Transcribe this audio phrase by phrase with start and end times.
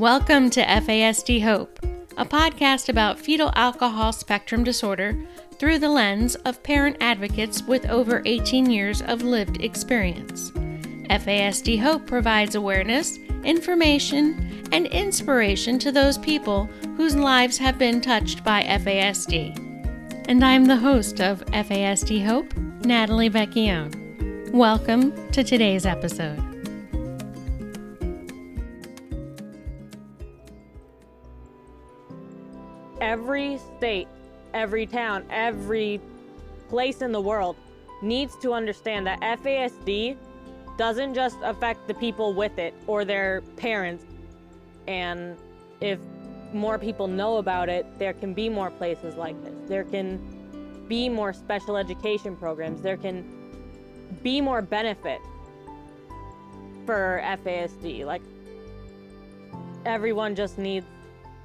[0.00, 1.78] Welcome to FASD Hope,
[2.16, 5.16] a podcast about fetal alcohol spectrum disorder
[5.60, 10.50] through the lens of parent advocates with over 18 years of lived experience.
[10.50, 16.64] FASD Hope provides awareness, information, and inspiration to those people
[16.96, 19.56] whose lives have been touched by FASD.
[20.26, 22.52] And I'm the host of FASD Hope,
[22.84, 24.50] Natalie Vecchione.
[24.50, 26.43] Welcome to today's episode.
[33.14, 34.08] Every state,
[34.54, 36.00] every town, every
[36.68, 37.54] place in the world
[38.02, 40.16] needs to understand that FASD
[40.76, 44.04] doesn't just affect the people with it or their parents.
[44.88, 45.36] And
[45.80, 46.00] if
[46.52, 49.54] more people know about it, there can be more places like this.
[49.68, 50.18] There can
[50.88, 52.82] be more special education programs.
[52.82, 53.24] There can
[54.24, 55.20] be more benefit
[56.84, 58.04] for FASD.
[58.04, 58.22] Like,
[59.86, 60.86] everyone just needs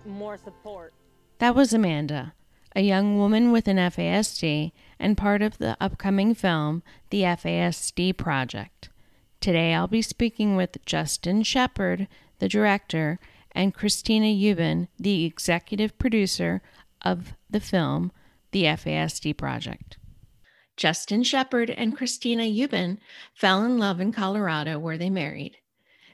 [0.04, 0.94] more support.
[1.40, 2.34] That was Amanda,
[2.76, 8.90] a young woman with an FASD and part of the upcoming film, The FASD Project.
[9.40, 12.10] Today I'll be speaking with Justin Shepard,
[12.40, 13.20] the director,
[13.54, 16.62] and Christina Eubin, the executive producer
[17.04, 18.12] of the film,
[18.52, 19.98] The FASD Project.
[20.76, 23.00] Justin Shepard and Christina Eubin
[23.34, 25.56] fell in love in Colorado where they married.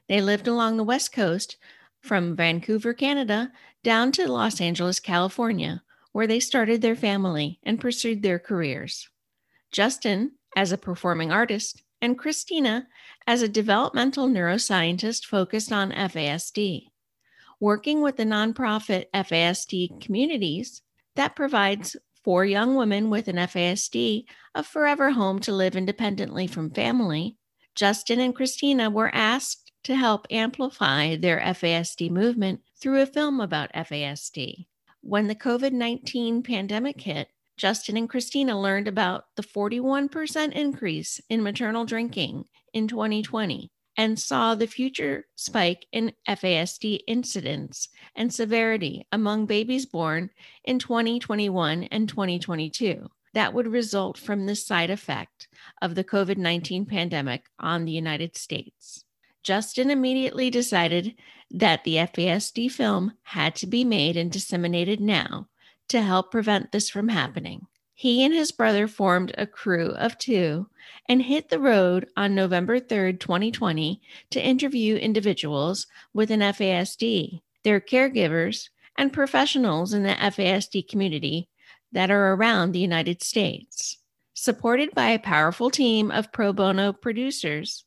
[0.08, 1.58] They lived along the West Coast
[2.00, 3.52] from Vancouver, Canada,
[3.86, 9.08] down to Los Angeles, California, where they started their family and pursued their careers.
[9.72, 12.88] Justin, as a performing artist, and Christina,
[13.28, 16.88] as a developmental neuroscientist focused on FASD,
[17.60, 20.82] working with the nonprofit FASD communities
[21.16, 24.26] that provides for young women with an FASD
[24.56, 27.38] a forever home to live independently from family.
[27.76, 33.74] Justin and Christina were asked to help amplify their FASD movement through a film about
[33.74, 34.68] FASD.
[35.02, 41.42] When the COVID 19 pandemic hit, Justin and Christina learned about the 41% increase in
[41.42, 49.48] maternal drinking in 2020 and saw the future spike in FASD incidence and severity among
[49.48, 50.30] babies born
[50.64, 55.48] in 2021 and 2022 that would result from the side effect
[55.82, 59.06] of the COVID 19 pandemic on the United States.
[59.46, 61.14] Justin immediately decided
[61.52, 65.48] that the FASD film had to be made and disseminated now
[65.88, 67.68] to help prevent this from happening.
[67.94, 70.68] He and his brother formed a crew of two
[71.08, 74.02] and hit the road on November 3rd, 2020,
[74.32, 81.50] to interview individuals with an FASD, their caregivers, and professionals in the FASD community
[81.92, 84.00] that are around the United States.
[84.34, 87.86] Supported by a powerful team of pro bono producers,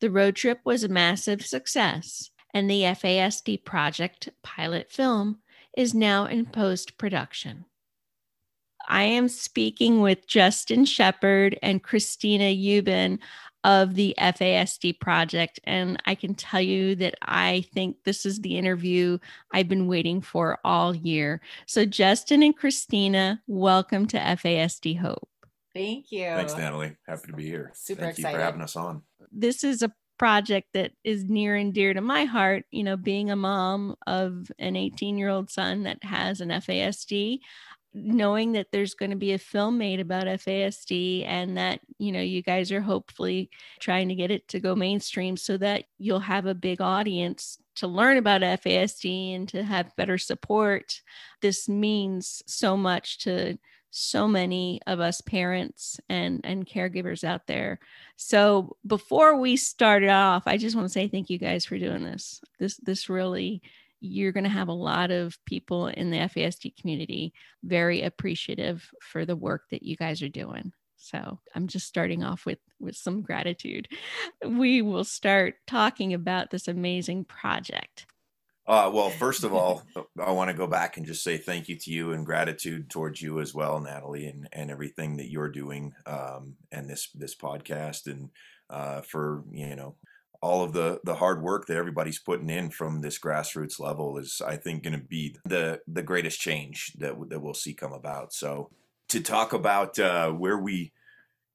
[0.00, 5.38] the road trip was a massive success, and the FASD project pilot film
[5.76, 7.64] is now in post production.
[8.88, 13.18] I am speaking with Justin Shepard and Christina Eubin
[13.64, 15.58] of the FASD project.
[15.64, 19.18] And I can tell you that I think this is the interview
[19.52, 21.40] I've been waiting for all year.
[21.66, 25.28] So, Justin and Christina, welcome to FASD Hope.
[25.74, 26.26] Thank you.
[26.26, 26.96] Thanks, Natalie.
[27.06, 27.72] Happy to be here.
[27.74, 28.32] Super Thank excited.
[28.32, 29.02] you for having us on.
[29.32, 32.64] This is a project that is near and dear to my heart.
[32.70, 37.40] You know, being a mom of an 18 year old son that has an FASD,
[37.92, 42.20] knowing that there's going to be a film made about FASD and that, you know,
[42.20, 46.46] you guys are hopefully trying to get it to go mainstream so that you'll have
[46.46, 51.00] a big audience to learn about FASD and to have better support.
[51.40, 53.58] This means so much to
[53.96, 57.78] so many of us parents and and caregivers out there
[58.16, 62.02] so before we started off i just want to say thank you guys for doing
[62.02, 63.62] this this this really
[64.00, 69.24] you're going to have a lot of people in the FASD community very appreciative for
[69.24, 70.72] the work that you guys are doing.
[70.96, 73.88] So I'm just starting off with with some gratitude.
[74.46, 78.06] We will start talking about this amazing project.
[78.66, 79.82] Uh, well, first of all,
[80.18, 83.20] I want to go back and just say thank you to you and gratitude towards
[83.20, 88.06] you as well, Natalie, and, and everything that you're doing um, and this this podcast
[88.06, 88.30] and
[88.70, 89.96] uh, for you know
[90.40, 94.40] all of the the hard work that everybody's putting in from this grassroots level is,
[94.46, 98.32] I think, going to be the the greatest change that that we'll see come about.
[98.32, 98.70] So
[99.08, 100.92] to talk about uh, where we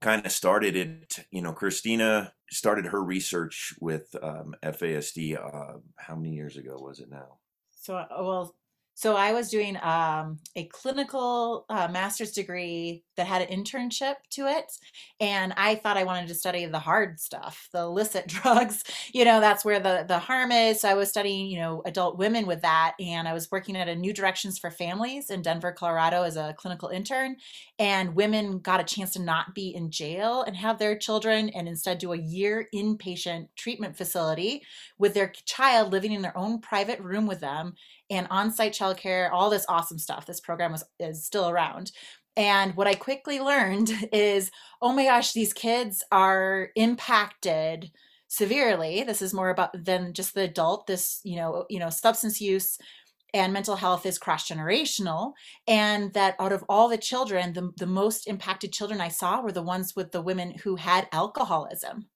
[0.02, 5.38] kind of started it, you know, Christina started her research with um, FASD.
[5.38, 7.40] Uh, how many years ago was it now?
[7.72, 8.56] So, uh, well,
[9.00, 14.46] So I was doing um, a clinical uh, master's degree that had an internship to
[14.48, 14.74] it,
[15.22, 18.84] and I thought I wanted to study the hard stuff, the illicit drugs.
[19.14, 20.82] You know, that's where the the harm is.
[20.82, 23.88] So I was studying, you know, adult women with that, and I was working at
[23.88, 27.38] a New Directions for Families in Denver, Colorado, as a clinical intern.
[27.80, 31.70] And women got a chance to not be in jail and have their children, and
[31.70, 34.62] instead do a year inpatient treatment facility
[34.98, 37.76] with their child living in their own private room with them
[38.10, 40.26] and on-site childcare, all this awesome stuff.
[40.26, 41.92] This program was is still around.
[42.36, 44.52] And what I quickly learned is,
[44.82, 47.92] oh my gosh, these kids are impacted
[48.28, 49.04] severely.
[49.04, 50.88] This is more about than just the adult.
[50.88, 52.78] This, you know, you know, substance use
[53.34, 55.34] and mental health is cross generational
[55.68, 59.52] and that out of all the children the, the most impacted children i saw were
[59.52, 62.08] the ones with the women who had alcoholism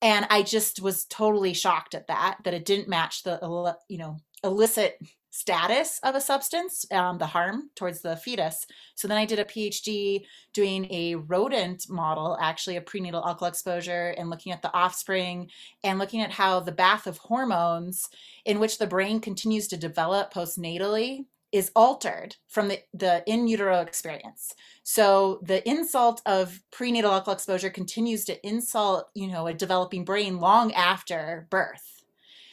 [0.00, 4.16] and i just was totally shocked at that that it didn't match the you know
[4.44, 4.98] illicit
[5.32, 8.66] status of a substance, um, the harm towards the fetus.
[8.94, 14.14] So then I did a PhD doing a rodent model, actually a prenatal alcohol exposure,
[14.18, 15.50] and looking at the offspring
[15.82, 18.10] and looking at how the bath of hormones
[18.44, 23.80] in which the brain continues to develop postnatally is altered from the, the in utero
[23.80, 24.54] experience.
[24.84, 30.40] So the insult of prenatal alcohol exposure continues to insult, you know, a developing brain
[30.40, 32.01] long after birth.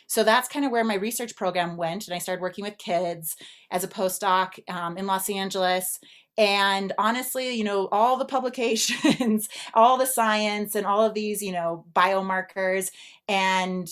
[0.10, 2.08] So that's kind of where my research program went.
[2.08, 3.36] And I started working with kids
[3.70, 6.00] as a postdoc um, in Los Angeles.
[6.36, 11.52] And honestly, you know, all the publications, all the science, and all of these, you
[11.52, 12.90] know, biomarkers.
[13.28, 13.88] And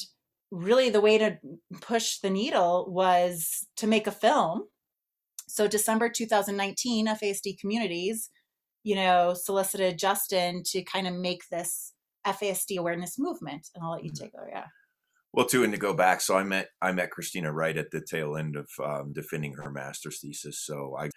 [0.50, 1.38] really, the way to
[1.82, 4.64] push the needle was to make a film.
[5.48, 8.32] So, December 2019, FASD Communities,
[8.84, 11.94] you know, solicited Justin to kind of make this
[12.26, 13.68] FASD awareness movement.
[13.76, 14.24] And I'll let you mm-hmm.
[14.24, 14.50] take over.
[14.52, 14.66] Yeah.
[15.34, 18.02] Well, too, and to go back, so I met I met Christina right at the
[18.02, 20.60] tail end of um, defending her master's thesis.
[20.66, 21.10] So I,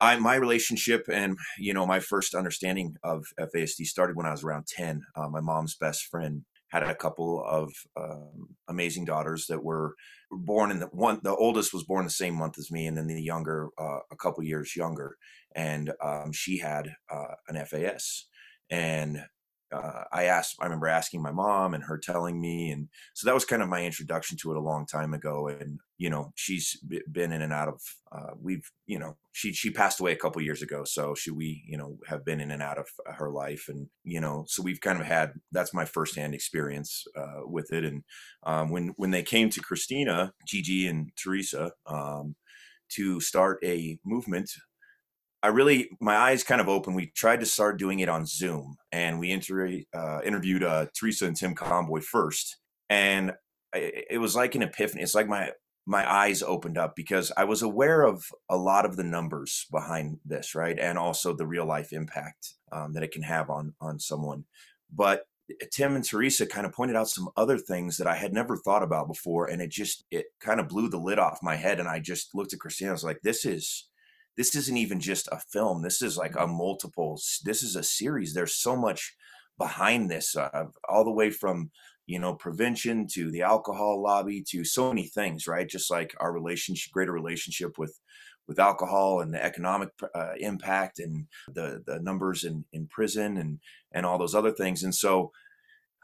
[0.00, 4.44] I my relationship and you know my first understanding of FASD started when I was
[4.44, 5.02] around ten.
[5.16, 9.94] Uh, my mom's best friend had a couple of um, amazing daughters that were
[10.30, 11.20] born in the one.
[11.22, 14.16] The oldest was born the same month as me, and then the younger uh, a
[14.16, 15.16] couple years younger,
[15.56, 18.26] and um, she had uh, an FAS
[18.70, 19.24] and
[19.72, 22.70] uh, I asked, I remember asking my mom and her telling me.
[22.70, 25.48] And so that was kind of my introduction to it a long time ago.
[25.48, 26.80] And, you know, she's
[27.10, 27.80] been in and out of,
[28.12, 30.84] uh, we've, you know, she, she passed away a couple years ago.
[30.84, 33.66] So she, we, you know, have been in and out of her life.
[33.68, 37.84] And, you know, so we've kind of had, that's my firsthand experience uh, with it.
[37.84, 38.02] And
[38.44, 42.36] um, when, when they came to Christina, Gigi and Teresa, um,
[42.90, 44.50] to start a movement
[45.42, 46.94] I really my eyes kind of open.
[46.94, 51.26] We tried to start doing it on Zoom, and we inter- uh, interviewed uh, Teresa
[51.26, 52.56] and Tim Conboy first,
[52.88, 53.32] and
[53.72, 55.02] it was like an epiphany.
[55.02, 55.52] It's like my
[55.86, 60.18] my eyes opened up because I was aware of a lot of the numbers behind
[60.24, 63.98] this, right, and also the real life impact um, that it can have on on
[64.00, 64.44] someone.
[64.92, 65.22] But
[65.70, 68.82] Tim and Teresa kind of pointed out some other things that I had never thought
[68.82, 71.78] about before, and it just it kind of blew the lid off my head.
[71.78, 72.90] And I just looked at Christina.
[72.90, 73.88] I was like, "This is."
[74.38, 75.82] This isn't even just a film.
[75.82, 76.56] This is like a mm-hmm.
[76.56, 77.20] multiple.
[77.44, 78.32] This is a series.
[78.32, 79.16] There's so much
[79.58, 81.72] behind this, uh, all the way from
[82.06, 85.68] you know prevention to the alcohol lobby to so many things, right?
[85.68, 87.98] Just like our relationship, greater relationship with
[88.46, 93.58] with alcohol and the economic uh, impact and the the numbers in in prison and
[93.90, 94.84] and all those other things.
[94.84, 95.32] And so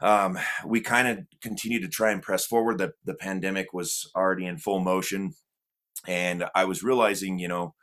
[0.01, 2.79] um, we kind of continued to try and press forward.
[2.79, 5.35] The the pandemic was already in full motion,
[6.05, 7.75] and I was realizing, you know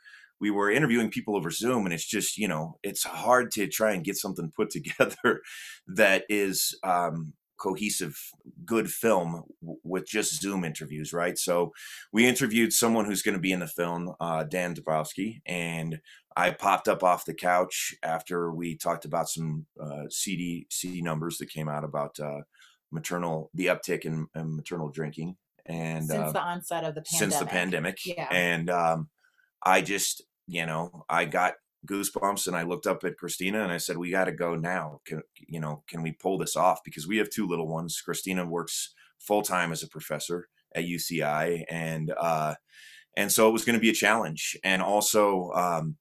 [0.43, 3.93] we were interviewing people over Zoom, and it's just you know it's hard to try
[3.93, 5.41] and get something put together
[5.87, 8.17] that is um, cohesive,
[8.65, 11.37] good film w- with just Zoom interviews, right?
[11.37, 11.71] So
[12.11, 16.01] we interviewed someone who's going to be in the film, uh, Dan Dubovsky, and
[16.35, 21.49] I popped up off the couch after we talked about some uh, CDC numbers that
[21.49, 22.41] came out about uh,
[22.91, 27.31] maternal the uptick in, in maternal drinking and since uh, the onset of the pandemic.
[27.31, 29.07] since the pandemic, yeah, and um,
[29.65, 30.21] I just
[30.53, 31.55] you know, I got
[31.87, 35.01] goosebumps and I looked up at Christina and I said, "We got to go now.
[35.05, 35.83] Can you know?
[35.87, 36.79] Can we pull this off?
[36.85, 38.01] Because we have two little ones.
[38.01, 42.53] Christina works full time as a professor at UCI, and uh,
[43.17, 44.57] and so it was going to be a challenge.
[44.63, 45.97] And also, um,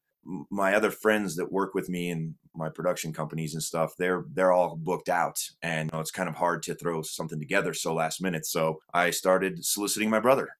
[0.50, 4.52] my other friends that work with me in my production companies and stuff they're they're
[4.52, 7.94] all booked out and you know, it's kind of hard to throw something together so
[7.94, 10.48] last minute so i started soliciting my brother.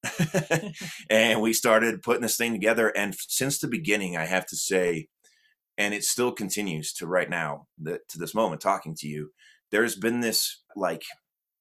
[1.11, 5.09] And we started putting this thing together and since the beginning i have to say
[5.79, 9.31] and it still continues to right now that to this moment talking to you
[9.71, 11.03] there's been this like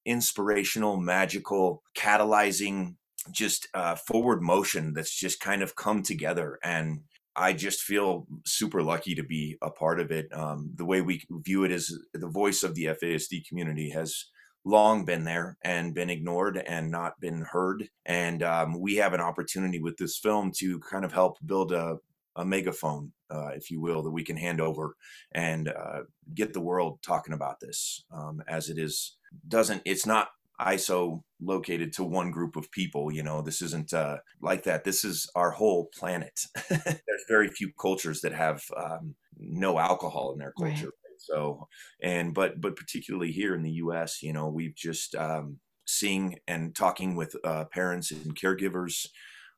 [0.04, 2.96] inspirational magical catalyzing
[3.30, 7.00] just uh, forward motion that's just kind of come together and
[7.34, 10.28] I just feel super lucky to be a part of it.
[10.32, 14.26] Um, the way we view it as the voice of the FASD community has
[14.64, 17.88] long been there and been ignored and not been heard.
[18.04, 21.96] And um, we have an opportunity with this film to kind of help build a,
[22.36, 24.96] a megaphone, uh, if you will, that we can hand over
[25.32, 26.00] and uh,
[26.34, 29.16] get the world talking about this um, as it is.
[29.48, 30.28] Doesn't it's not
[30.62, 33.12] ISO located to one group of people.
[33.12, 34.84] You know, this isn't uh, like that.
[34.84, 36.40] This is our whole planet.
[36.68, 40.86] There's very few cultures that have um, no alcohol in their culture.
[40.86, 40.92] Right.
[41.18, 41.68] So,
[42.02, 46.74] and but but particularly here in the U.S., you know, we've just um, seeing and
[46.74, 49.06] talking with uh, parents and caregivers.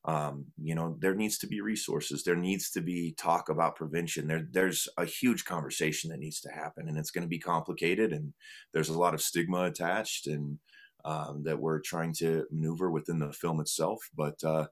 [0.07, 2.23] Um, you know, there needs to be resources.
[2.23, 4.27] There needs to be talk about prevention.
[4.27, 8.13] There, there's a huge conversation that needs to happen, and it's going to be complicated.
[8.13, 8.33] And
[8.71, 10.59] there's a lot of stigma attached, and
[11.05, 14.09] um, that we're trying to maneuver within the film itself.
[14.17, 14.67] But uh,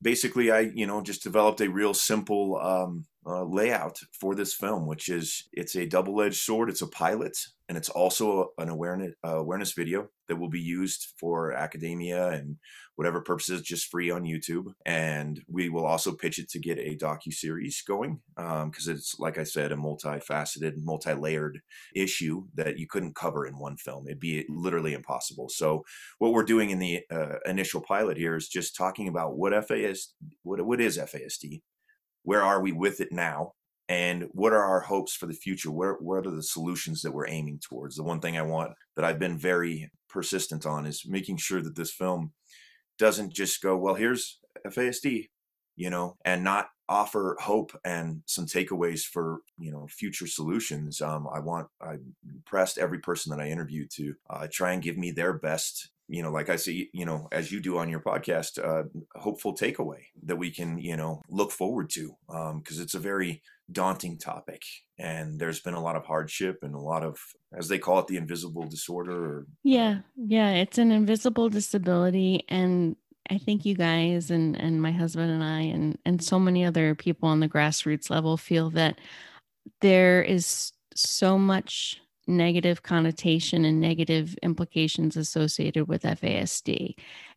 [0.00, 4.86] basically, I you know just developed a real simple um, uh, layout for this film,
[4.86, 6.68] which is it's a double-edged sword.
[6.68, 7.36] It's a pilot,
[7.68, 12.56] and it's also an awareness uh, awareness video that will be used for academia and
[12.96, 14.72] whatever purposes, just free on YouTube.
[14.84, 19.16] And we will also pitch it to get a docu series going because um, it's
[19.18, 21.60] like I said, a multifaceted, multi-layered
[21.94, 24.06] issue that you couldn't cover in one film.
[24.06, 25.48] It'd be literally impossible.
[25.48, 25.84] So
[26.18, 30.14] what we're doing in the uh, initial pilot here is just talking about what FAS,
[30.42, 31.62] what what is FASD
[32.24, 33.52] where are we with it now
[33.88, 35.70] and what are our hopes for the future?
[35.70, 37.96] Where what are the solutions that we're aiming towards?
[37.96, 41.76] The one thing i want that i've been very persistent on is making sure that
[41.76, 42.32] this film
[42.98, 45.28] doesn't just go well here's fasd
[45.76, 51.00] you know and not offer hope and some takeaways for you know future solutions.
[51.00, 51.96] Um, i want i
[52.46, 56.22] pressed every person that i interviewed to uh, try and give me their best you
[56.22, 60.04] know, like I say, you know, as you do on your podcast, uh, hopeful takeaway
[60.22, 64.62] that we can, you know, look forward to, because um, it's a very daunting topic,
[64.98, 67.18] and there's been a lot of hardship and a lot of,
[67.56, 69.24] as they call it, the invisible disorder.
[69.24, 72.96] Or, yeah, yeah, it's an invisible disability, and
[73.30, 76.94] I think you guys and and my husband and I and and so many other
[76.94, 78.98] people on the grassroots level feel that
[79.80, 86.94] there is so much negative connotation and negative implications associated with FASD.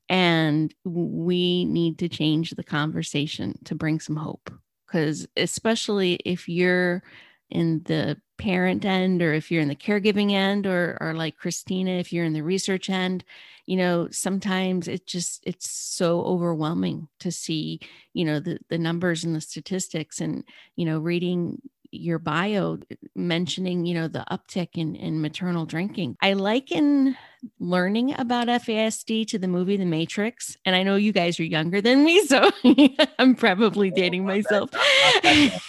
[0.09, 4.51] And we need to change the conversation to bring some hope.
[4.91, 7.03] Because, especially if you're
[7.49, 11.91] in the parent end or if you're in the caregiving end or, or like christina
[11.91, 13.23] if you're in the research end
[13.67, 17.79] you know sometimes it just it's so overwhelming to see
[18.13, 20.43] you know the the numbers and the statistics and
[20.75, 22.79] you know reading your bio
[23.15, 26.17] mentioning, you know, the uptick in, in maternal drinking.
[26.21, 27.15] I liken
[27.59, 30.57] learning about FASD to the movie The Matrix.
[30.65, 32.51] And I know you guys are younger than me, so
[33.19, 34.69] I'm probably dating myself.
[34.73, 35.59] I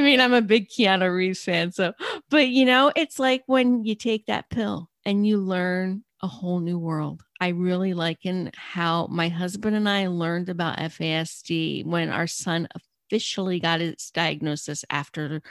[0.00, 1.72] mean, I'm a big Keanu Reeves fan.
[1.72, 1.92] So,
[2.30, 6.60] but you know, it's like when you take that pill and you learn a whole
[6.60, 7.22] new world.
[7.40, 12.66] I really liken how my husband and I learned about FASD when our son
[13.08, 15.42] officially got its diagnosis after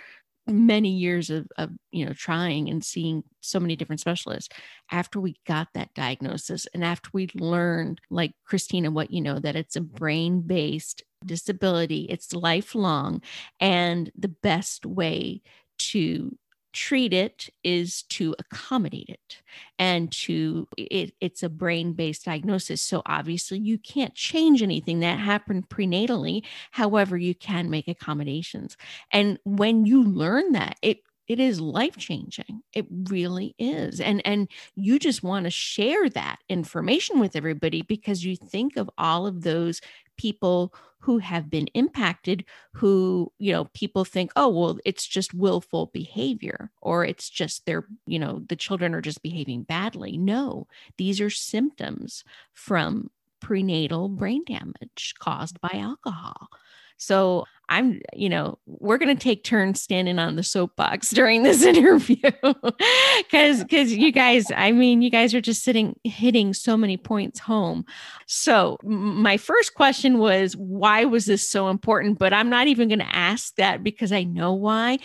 [0.48, 4.50] many years of, of you know trying and seeing so many different specialists.
[4.92, 9.56] After we got that diagnosis and after we learned like christina what you know that
[9.56, 13.22] it's a brain based disability it's lifelong
[13.60, 15.42] and the best way
[15.80, 16.38] to
[16.78, 19.42] treat it is to accommodate it
[19.80, 22.84] and to it, it's a brain-based diagnosis.
[22.84, 28.78] So obviously you can't change anything that happened prenatally however you can make accommodations.
[29.12, 34.00] And when you learn that it it is life changing it really is.
[34.00, 38.90] And and you just want to share that information with everybody because you think of
[39.00, 39.82] all of those
[40.18, 42.44] people who have been impacted
[42.74, 47.86] who you know people think oh well it's just willful behavior or it's just their
[48.06, 50.18] you know the children are just behaving badly.
[50.18, 53.10] No these are symptoms from
[53.40, 56.50] prenatal brain damage caused by alcohol
[56.98, 61.64] so I'm, you know, we're going to take turns standing on the soapbox during this
[61.64, 66.96] interview because, because you guys, I mean, you guys are just sitting, hitting so many
[66.96, 67.86] points home.
[68.26, 72.20] So my first question was, why was this so important?
[72.20, 75.00] But I'm not even going to ask that because I know why.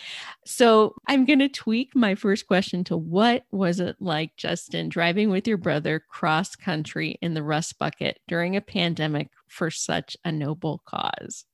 [0.46, 5.30] So I'm going to tweak my first question to what was it like, Justin, driving
[5.30, 10.30] with your brother cross country in the rust bucket during a pandemic for such a
[10.30, 11.44] noble cause?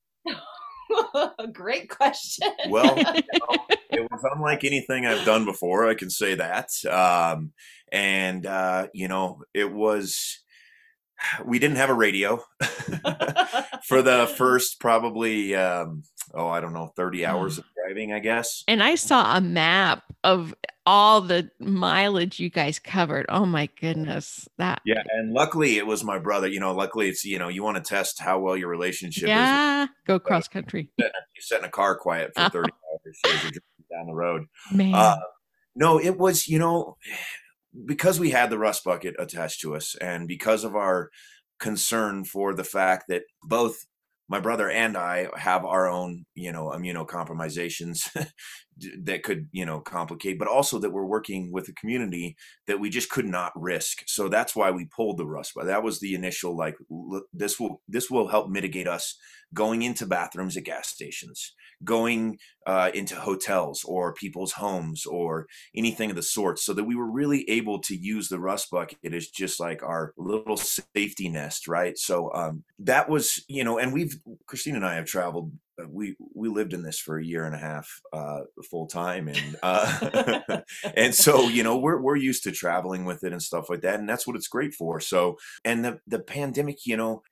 [1.52, 2.48] Great question.
[2.68, 3.56] well, you know,
[3.90, 5.88] it was unlike anything I've done before.
[5.88, 6.70] I can say that.
[6.84, 7.52] Um,
[7.90, 10.40] and, uh, you know, it was
[11.44, 12.36] we didn't have a radio
[13.84, 16.02] for the first probably um,
[16.34, 20.04] oh i don't know 30 hours of driving i guess And I saw a map
[20.28, 20.54] of
[20.86, 23.26] all the mileage you guys covered.
[23.28, 24.48] Oh my goodness.
[24.58, 27.62] That yeah and luckily it was my brother you know luckily it's you know you
[27.62, 30.90] want to test how well your relationship is yeah, go cross country.
[30.98, 31.06] you
[31.40, 33.20] sit in a car quiet for 30 hours
[33.90, 34.94] down the road Man.
[34.94, 35.16] Uh,
[35.78, 36.96] no, it was, you know,
[37.86, 41.10] because we had the rust bucket attached to us and because of our
[41.60, 43.86] concern for the fact that both
[44.28, 48.10] my brother and I have our own, you know, immunocompromisations
[49.02, 52.90] that could, you know, complicate, but also that we're working with a community that we
[52.90, 54.02] just could not risk.
[54.06, 55.52] So that's why we pulled the rust.
[55.54, 56.76] But that was the initial like
[57.32, 59.16] this will this will help mitigate us
[59.54, 61.54] going into bathrooms at gas stations,
[61.84, 66.96] going uh, into hotels or people's homes or anything of the sort, so that we
[66.96, 71.68] were really able to use the rust bucket as just like our little safety nest,
[71.68, 71.96] right?
[71.96, 74.16] So um, that was, you know, and we've
[74.46, 75.52] Christine and I have traveled.
[75.80, 79.28] Uh, We we lived in this for a year and a half uh, full time,
[79.28, 80.60] and uh,
[80.96, 84.00] and so you know we're we're used to traveling with it and stuff like that,
[84.00, 85.00] and that's what it's great for.
[85.00, 87.22] So and the the pandemic, you know,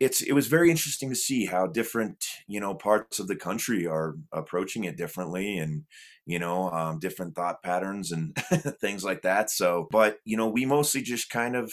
[0.00, 3.86] it's it was very interesting to see how different you know parts of the country
[3.86, 5.84] are approaching it differently and
[6.26, 8.36] you know um, different thought patterns and
[8.80, 11.72] things like that so but you know we mostly just kind of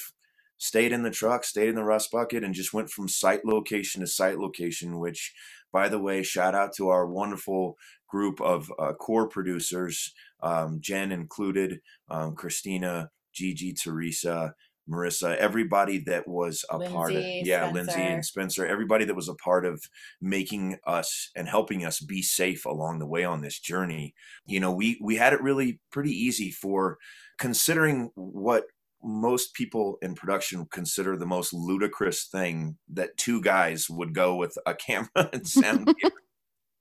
[0.57, 4.01] stayed in the truck stayed in the rust bucket and just went from site location
[4.01, 5.33] to site location which
[5.75, 7.75] by the way shout out to our wonderful
[8.07, 14.55] group of uh, core producers um, jen included um, christina gigi teresa
[14.89, 19.27] Marissa, everybody that was a part of Lindsay, yeah, Lindsay and Spencer, everybody that was
[19.27, 19.83] a part of
[20.21, 24.13] making us and helping us be safe along the way on this journey.
[24.45, 26.99] You know, we we had it really pretty easy for
[27.39, 28.65] considering what
[29.05, 34.57] most people in production consider the most ludicrous thing that two guys would go with
[34.65, 36.11] a camera and sound gear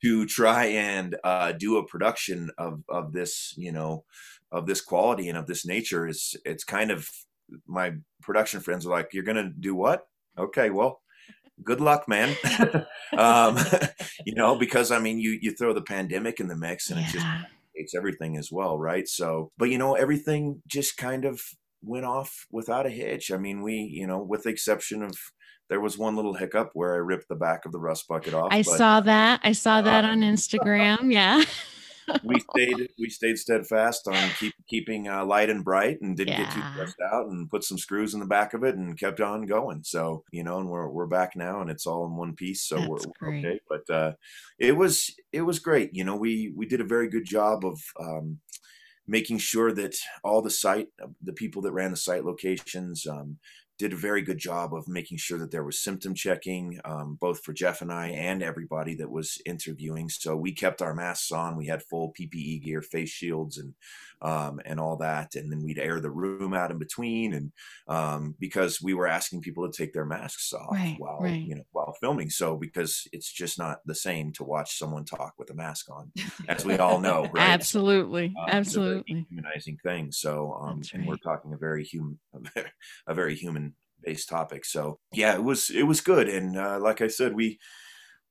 [0.03, 4.05] to try and uh, do a production of of this, you know,
[4.51, 7.09] of this quality and of this nature is it's kind of
[7.67, 10.07] my production friends are like, "You're gonna do what?
[10.39, 11.01] Okay, well,
[11.63, 12.37] good luck, man."
[13.17, 13.59] um,
[14.27, 17.07] you know, because I mean, you you throw the pandemic in the mix, and it
[17.07, 17.27] just
[17.75, 19.09] it's everything as well, right?
[19.09, 21.41] So, but you know, everything just kind of
[21.85, 23.31] went off without a hitch.
[23.31, 25.15] I mean, we, you know, with the exception of
[25.71, 28.49] there was one little hiccup where I ripped the back of the rust bucket off.
[28.51, 29.41] I but saw that.
[29.43, 30.99] I saw that on Instagram.
[31.15, 31.45] Yeah.
[32.23, 36.51] we stayed we stayed steadfast on keep keeping uh, light and bright and didn't get
[36.51, 39.47] too stressed out and put some screws in the back of it and kept on
[39.47, 39.83] going.
[39.85, 42.63] So you know, and we're we're back now and it's all in one piece.
[42.63, 43.61] So we're, we're okay.
[43.69, 44.13] But uh,
[44.59, 45.91] it was it was great.
[45.95, 47.81] You know, we we did a very good job of.
[47.99, 48.41] Um,
[49.07, 50.89] making sure that all the site
[51.23, 53.39] the people that ran the site locations um,
[53.77, 57.43] did a very good job of making sure that there was symptom checking um, both
[57.43, 60.09] for jeff and i and everybody that was interviewing.
[60.09, 61.57] So we kept our masks on.
[61.57, 63.75] We had full ppe gear face shields and
[64.25, 67.53] um, and all that and then we'd air the room out in between and
[67.89, 71.43] um, because we were asking people to take their masks off Right, while right.
[71.43, 75.35] you know while filming so because it's just not the same to watch someone talk
[75.39, 76.11] with a mask on
[76.49, 78.27] as we all know right Absolutely.
[78.27, 78.33] um,
[78.65, 79.27] it's a very Absolutely.
[79.31, 80.13] humanizing thing.
[80.13, 82.71] So, um, That's and we're talking a very human, a very,
[83.07, 84.65] a very human based topic.
[84.65, 86.29] So, yeah, it was it was good.
[86.29, 87.59] And uh, like I said, we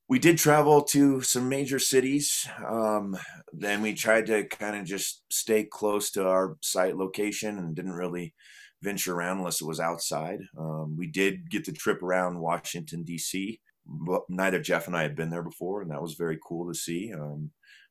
[0.08, 2.46] we did travel to some major cities.
[2.66, 3.16] Um,
[3.52, 7.92] then we tried to kind of just stay close to our site location and didn't
[7.92, 8.34] really
[8.82, 10.40] venture around unless it was outside.
[10.58, 13.60] Um, we did get the trip around Washington D.C.
[13.86, 16.74] But neither Jeff and I had been there before, and that was very cool to
[16.78, 17.12] see.
[17.12, 17.50] Um,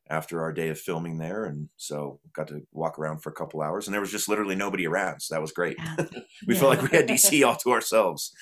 [0.10, 3.62] after our day of filming there and so got to walk around for a couple
[3.62, 5.96] hours and there was just literally nobody around so that was great Yeah.
[6.48, 6.60] we Yeah.
[6.60, 8.34] felt like we had dc all to ourselves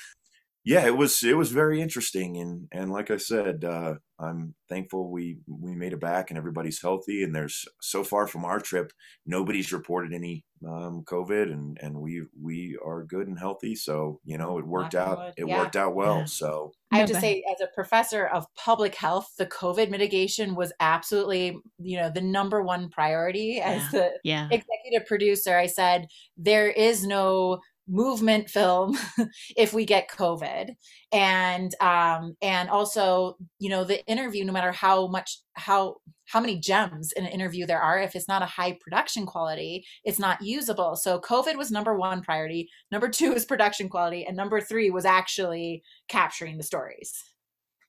[0.63, 5.09] yeah it was it was very interesting and and like i said uh i'm thankful
[5.09, 8.91] we we made it back and everybody's healthy and there's so far from our trip
[9.25, 14.37] nobody's reported any um covid and and we we are good and healthy so you
[14.37, 15.33] know it worked Knock out wood.
[15.37, 15.57] it Yeah.
[15.59, 16.25] worked out well Yeah.
[16.25, 20.73] so I have to say, as a professor of public health, the COVID mitigation was
[20.81, 23.61] absolutely, you know, the number one priority.
[23.61, 23.89] As Yeah.
[23.89, 24.47] the Yeah.
[24.51, 28.97] executive producer, I said, there is no movement film
[29.57, 30.75] if we get COVID.
[31.11, 36.59] And um, and also, you know, the interview, no matter how much how how many
[36.59, 40.41] gems in an interview there are, if it's not a high production quality, it's not
[40.41, 40.95] usable.
[40.95, 42.69] So COVID was number one priority.
[42.91, 47.13] Number two is production quality, and number three was actually capturing the stories.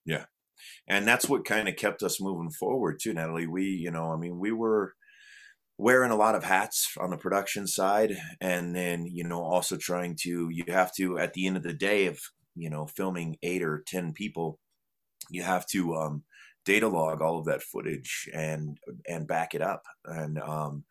[0.04, 0.24] Yeah.
[0.88, 4.16] And that's what kind of kept us moving forward too natalie we you know i
[4.16, 4.94] mean we were
[5.82, 10.16] wearing a lot of hats on the production side and then you know also trying
[10.16, 12.20] to you have to at the end of the day of
[12.54, 14.60] you know filming eight or ten people
[15.28, 16.22] you have to um
[16.64, 20.84] data log all of that footage and and back it up and um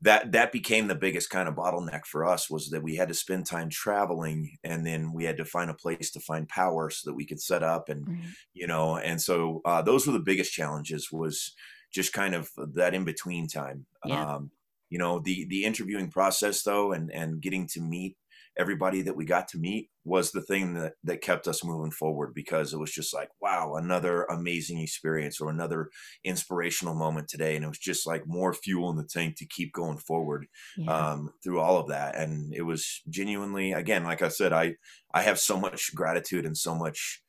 [0.00, 3.14] that that became the biggest kind of bottleneck for us was that we had to
[3.14, 7.10] spend time traveling and then we had to find a place to find power so
[7.10, 8.18] that we could set up and right.
[8.54, 11.56] you know and so uh, those were the biggest challenges was
[11.92, 14.34] just kind of that in between time yeah.
[14.34, 14.50] um,
[14.90, 18.16] you know the the interviewing process though and and getting to meet
[18.58, 22.32] everybody that we got to meet was the thing that that kept us moving forward
[22.34, 25.88] because it was just like wow another amazing experience or another
[26.24, 29.72] inspirational moment today and it was just like more fuel in the tank to keep
[29.72, 30.46] going forward
[30.76, 31.12] yeah.
[31.12, 34.74] um, through all of that and it was genuinely again like i said i
[35.14, 37.22] i have so much gratitude and so much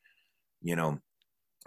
[0.62, 1.00] you know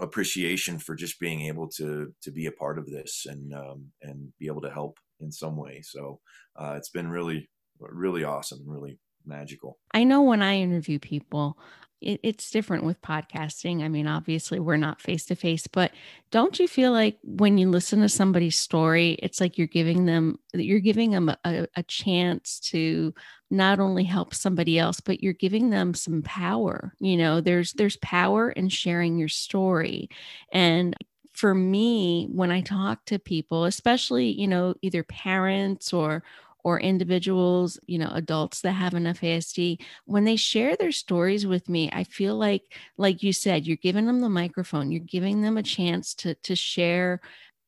[0.02, 4.32] appreciation for just being able to to be a part of this and um, and
[4.38, 5.80] be able to help in some way.
[5.82, 6.20] So
[6.56, 7.48] uh, it's been really
[7.80, 9.78] really awesome really magical.
[9.92, 11.58] I know when I interview people,
[12.02, 13.82] it, it's different with podcasting.
[13.82, 15.92] I mean, obviously, we're not face to face, but
[16.30, 20.38] don't you feel like when you listen to somebody's story, it's like you're giving them
[20.52, 23.14] you're giving them a, a chance to
[23.50, 26.94] not only help somebody else, but you're giving them some power.
[26.98, 30.08] You know, there's there's power in sharing your story,
[30.52, 30.94] and
[31.32, 36.22] for me when i talk to people especially you know either parents or
[36.64, 41.68] or individuals, you know, adults that have an FASD, when they share their stories with
[41.68, 42.62] me, I feel like,
[42.96, 46.54] like you said, you're giving them the microphone, you're giving them a chance to to
[46.54, 47.20] share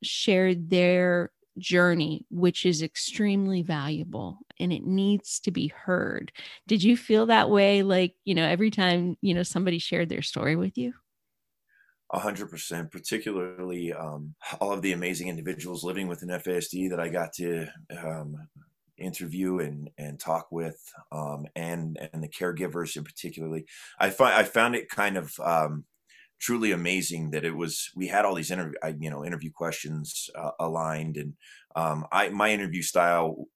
[0.02, 6.32] share their journey, which is extremely valuable and it needs to be heard.
[6.66, 7.82] Did you feel that way?
[7.82, 10.94] Like, you know, every time, you know, somebody shared their story with you?
[12.12, 17.00] A hundred percent, particularly um, all of the amazing individuals living with an FASD that
[17.00, 17.66] I got to
[17.98, 18.36] um,
[18.98, 23.66] interview and and talk with um, and and the caregivers in particularly
[23.98, 25.84] i find i found it kind of um,
[26.40, 30.50] truly amazing that it was we had all these interview you know interview questions uh,
[30.60, 31.34] aligned and
[31.74, 33.46] um, i my interview style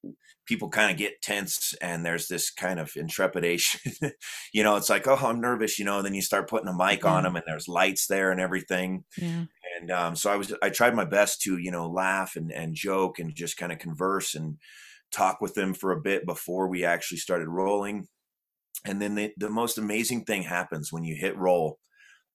[0.46, 3.92] people kind of get tense and there's this kind of intrepidation
[4.54, 6.74] you know it's like oh i'm nervous you know and then you start putting a
[6.74, 9.44] mic on them and there's lights there and everything yeah.
[9.78, 12.74] and um, so i was i tried my best to you know laugh and and
[12.74, 14.56] joke and just kind of converse and
[15.12, 18.06] talk with them for a bit before we actually started rolling.
[18.84, 21.78] And then the, the most amazing thing happens when you hit roll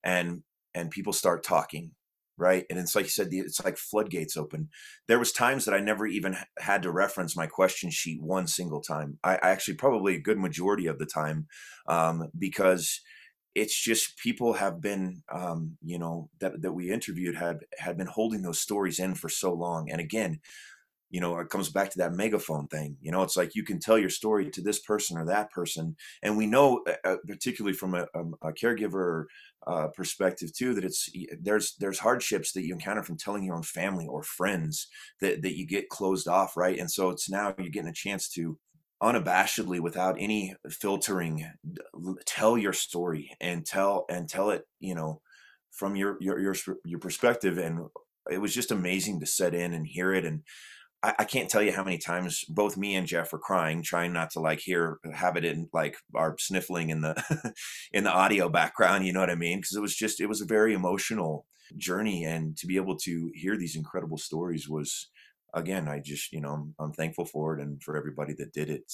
[0.03, 0.43] and
[0.75, 1.91] and people start talking
[2.37, 2.65] right?
[2.69, 4.69] And it's like you said it's like floodgates open.
[5.07, 8.81] There was times that i never even had to reference my question sheet one single
[8.81, 9.19] time.
[9.23, 11.47] I, I actually probably a good majority of the time
[11.87, 13.01] um, because
[13.55, 18.07] it's just people have been um, you know that, that we interviewed had had been
[18.07, 19.91] holding those stories in for so long.
[19.91, 20.39] And again
[21.13, 22.97] you know, it comes back to that megaphone thing.
[22.99, 25.95] You know, it's like you can tell your story to this person or that person,
[26.23, 29.25] and we know, uh, uh particularly from a, um, a caregiver
[29.67, 31.07] uh, perspective too, that it's
[31.39, 34.87] there's there's hardships that you encounter from telling your own family or friends
[35.21, 36.79] that that you get closed off, right?
[36.79, 38.57] And so it's now you're getting a chance to
[39.03, 41.45] unabashedly without any filtering
[42.25, 45.21] tell your story and tell and tell it you know
[45.71, 47.85] from your your your, your perspective and
[48.31, 50.41] it was just amazing to set in and hear it and
[51.03, 54.13] I, I, can't tell you how many times both me and Jeff were crying, trying
[54.13, 57.53] not to like hear have it in like our sniffling in the
[57.91, 59.05] in the audio background.
[59.05, 59.59] You know what I mean?
[59.59, 61.45] Because it was just it was a very emotional
[61.77, 65.09] journey, and to be able to hear these incredible stories was
[65.53, 68.69] again, I just you know I'm, I'm thankful for it and for everybody that did
[68.69, 68.91] it.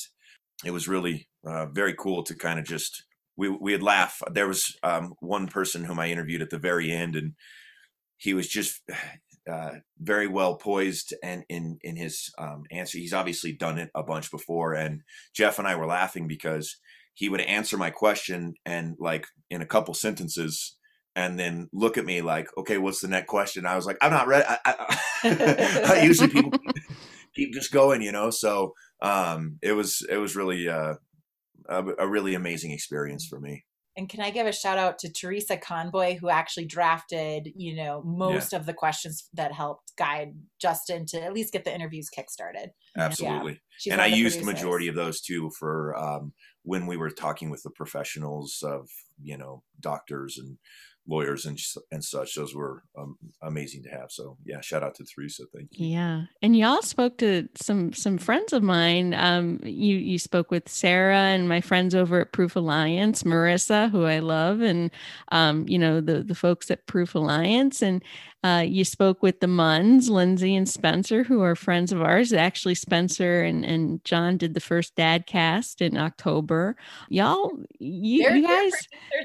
[0.65, 3.05] It was really uh, very cool to kind of just
[3.37, 4.21] we we would laugh.
[4.31, 7.33] There was um, one person whom I interviewed at the very end, and
[8.17, 8.81] he was just
[9.49, 12.97] uh, very well poised and in in his um, answer.
[12.97, 15.01] He's obviously done it a bunch before, and
[15.33, 16.77] Jeff and I were laughing because
[17.13, 20.77] he would answer my question and like in a couple sentences
[21.15, 23.65] and then look at me like, okay, what's the next question?
[23.65, 24.45] I was like, I'm not ready.
[24.47, 24.97] I, I,
[25.99, 26.51] I usually people
[27.35, 28.29] keep just going, you know.
[28.29, 30.95] So um, it was it was really uh,
[31.67, 33.65] a, a really amazing experience for me
[33.99, 38.01] and can I give a shout out to Teresa Conboy, who actually drafted, you know,
[38.05, 38.59] most yeah.
[38.59, 42.69] of the questions that helped guide Justin to at least get the interviews kickstarted.
[42.97, 43.59] Absolutely.
[43.85, 43.93] Yeah.
[43.93, 46.31] And I used the majority of those too for um,
[46.63, 48.87] when we were talking with the professionals of,
[49.21, 50.57] you know, doctors and
[51.09, 51.59] lawyers and
[51.91, 52.35] and such.
[52.35, 54.11] Those were um, amazing to have.
[54.11, 55.43] So yeah, shout out to Teresa.
[55.53, 55.87] Thank you.
[55.87, 59.13] Yeah, and y'all spoke to some some friends of mine.
[59.13, 64.05] Um, you you spoke with Sarah and my friends over at Proof Alliance, Marissa, who
[64.05, 64.91] I love, and
[65.31, 68.03] um, you know the the folks at Proof Alliance, and
[68.41, 72.31] uh, you spoke with the Munns, Lindsay and Spencer, who are friends of ours.
[72.31, 76.77] Actually, Spencer and, and John did the first Dad cast in October.
[77.09, 78.71] Y'all, you, you guys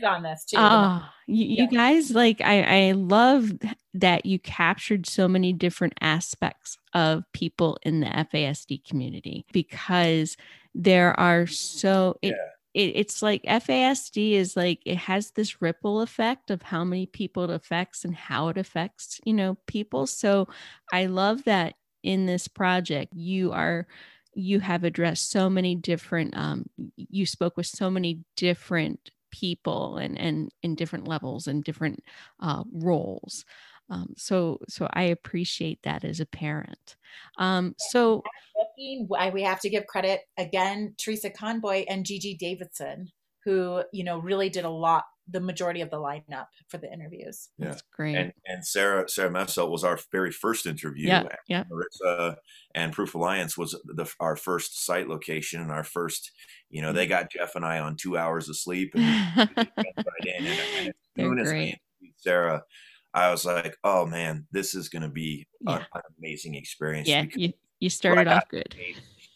[0.05, 0.57] on this too.
[0.57, 1.63] Uh, you, yeah.
[1.63, 3.53] you guys, like, I, I love
[3.95, 10.37] that you captured so many different aspects of people in the FASD community because
[10.75, 16.01] there are so it, yeah it, it's like FASD is like it has this ripple
[16.01, 20.07] effect of how many people it affects and how it affects, you know, people.
[20.07, 20.49] So
[20.93, 23.87] I love that in this project you are
[24.35, 30.19] you have addressed so many different um, you spoke with so many different people and
[30.19, 32.03] and in different levels and different
[32.41, 33.45] uh, roles
[33.91, 36.97] um, so so i appreciate that as a parent
[37.39, 38.23] um, so
[38.77, 43.11] we have to give credit again, Teresa Conboy and Gigi Davidson,
[43.45, 47.49] who you know really did a lot, the majority of the lineup for the interviews.
[47.59, 47.69] Yeah.
[47.69, 48.17] That's great.
[48.17, 51.09] And, and Sarah Sarah Messelt was our very first interview.
[51.09, 51.65] Yeah, yeah.
[51.65, 52.37] Marissa
[52.75, 56.33] and Proof Alliance was the, our first site location and our first.
[56.71, 58.93] You know, they got Jeff and I on two hours of sleep.
[58.95, 59.69] And, right
[60.25, 60.47] in.
[60.47, 61.75] and, and as soon as I
[62.17, 62.65] Sarah,
[63.15, 65.85] I was like, oh man, this is going to be yeah.
[65.95, 67.09] an amazing experience.
[67.09, 68.75] Yeah, you, you started off good.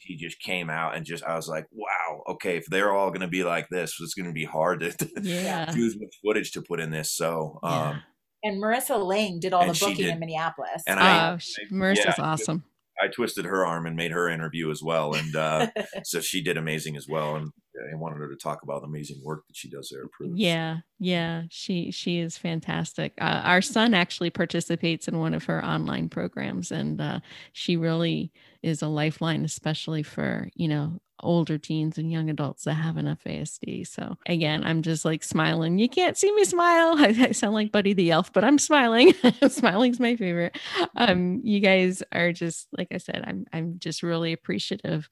[0.01, 3.21] He just came out and just I was like, wow, okay, if they're all going
[3.21, 5.67] to be like this, it's going to be hard to, to yeah.
[5.67, 7.13] choose which footage to put in this.
[7.13, 8.03] So, um,
[8.43, 10.09] and Marissa Lang did all the booking did.
[10.09, 10.83] in Minneapolis.
[10.87, 11.39] And I, oh,
[11.73, 12.65] Marissa's yeah, awesome.
[13.01, 15.69] I twisted her arm and made her interview as well, and uh,
[16.05, 17.37] so she did amazing as well.
[17.37, 17.53] And
[17.93, 20.05] I wanted her to talk about the amazing work that she does there.
[20.35, 23.13] Yeah, yeah, she she is fantastic.
[23.21, 27.21] Uh, our son actually participates in one of her online programs, and uh,
[27.53, 32.75] she really is a lifeline, especially for you know older teens and young adults that
[32.75, 33.87] have an FASD.
[33.87, 35.79] So again, I'm just like smiling.
[35.79, 36.95] You can't see me smile.
[36.99, 39.15] I, I sound like Buddy the Elf, but I'm smiling.
[39.49, 40.57] Smiling's my favorite.
[40.97, 43.25] Um, you guys are just like I said.
[43.27, 45.09] I'm I'm just really appreciative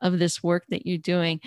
[0.00, 1.40] of this work that you're doing.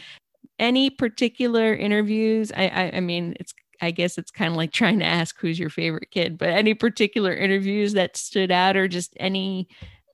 [0.61, 2.53] Any particular interviews?
[2.55, 5.59] I I, I mean, it's I guess it's kind of like trying to ask who's
[5.59, 9.67] your favorite kid, but any particular interviews that stood out or just any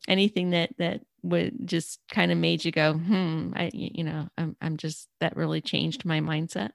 [0.08, 4.56] anything that that would just kind of made you go, hmm, I, you know, I'm,
[4.62, 6.72] I'm just, that really changed my mindset?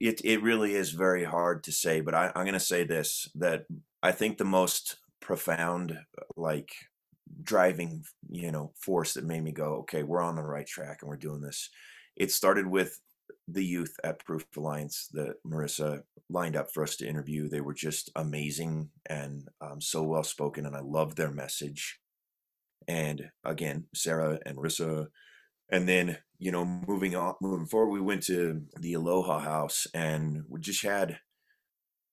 [0.00, 3.28] It, it really is very hard to say, but I, I'm going to say this,
[3.34, 3.64] that
[4.02, 5.98] I think the most profound,
[6.36, 6.70] like
[7.42, 11.08] driving, you know, force that made me go, okay, we're on the right track and
[11.08, 11.70] we're doing this.
[12.16, 12.98] It started with
[13.48, 17.48] the youth at Proof Alliance that Marissa lined up for us to interview.
[17.48, 21.98] They were just amazing and um, so well spoken, and I loved their message.
[22.88, 25.08] And again sarah and rissa
[25.70, 30.44] and then you know moving on moving forward we went to the aloha house and
[30.48, 31.18] we just had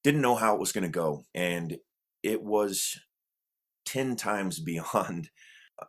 [0.04, 1.26] didn't know how it was going to go.
[1.34, 1.78] And
[2.22, 3.00] it was
[3.86, 5.30] 10 times beyond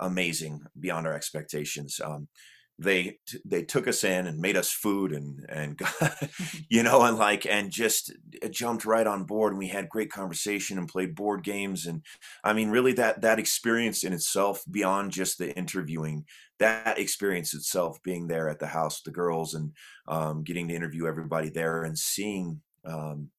[0.00, 2.00] amazing beyond our expectations.
[2.02, 2.28] Um,
[2.78, 5.80] they they took us in and made us food and and
[6.68, 10.10] you know and like and just uh, jumped right on board and we had great
[10.10, 12.02] conversation and played board games and
[12.42, 16.24] i mean really that that experience in itself beyond just the interviewing
[16.58, 19.72] that experience itself being there at the house with the girls and
[20.06, 23.30] um, getting to interview everybody there and seeing um,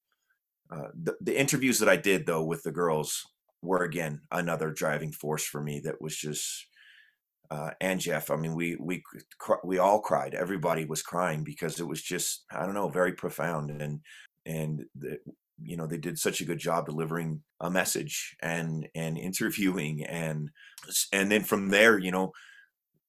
[0.69, 3.25] uh, the, the interviews that i did though with the girls
[3.61, 6.67] were again another driving force for me that was just
[7.51, 8.31] uh, and Jeff.
[8.31, 9.03] I mean, we we
[9.63, 10.33] we all cried.
[10.33, 14.01] Everybody was crying because it was just I don't know, very profound and
[14.45, 15.17] and the,
[15.61, 20.49] you know they did such a good job delivering a message and and interviewing and
[21.13, 22.31] and then from there, you know.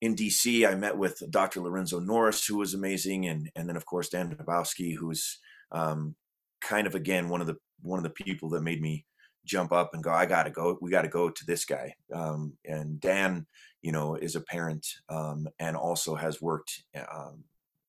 [0.03, 1.63] In DC, I met with Dr.
[1.63, 5.39] Lorenzo Norris, who was amazing, and and then of course Dan Dubovsky, who's
[5.73, 6.15] um,
[6.61, 9.07] kind of again one of the one of the people that made me
[9.47, 10.79] jump up and go, I got to go.
[10.81, 11.95] We got to go to this guy.
[12.13, 13.47] Um, and Dan,
[13.81, 17.45] you know, is a parent um, and also has worked um,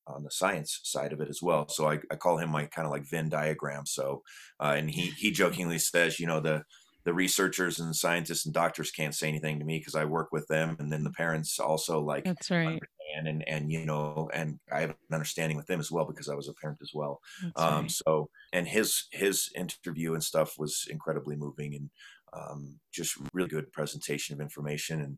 [0.06, 1.68] on the science side of it as well.
[1.68, 3.86] So I, I call him my kind of like Venn diagram.
[3.86, 4.24] So,
[4.60, 6.64] uh, and he he jokingly says, you know, the
[7.08, 10.46] the researchers and scientists and doctors can't say anything to me because I work with
[10.48, 12.82] them, and then the parents also like that's right.
[13.16, 16.36] And, and you know, and I have an understanding with them as well because I
[16.36, 17.22] was a parent as well.
[17.56, 17.92] Um, right.
[17.92, 21.90] So, and his his interview and stuff was incredibly moving and
[22.34, 25.18] um, just really good presentation of information and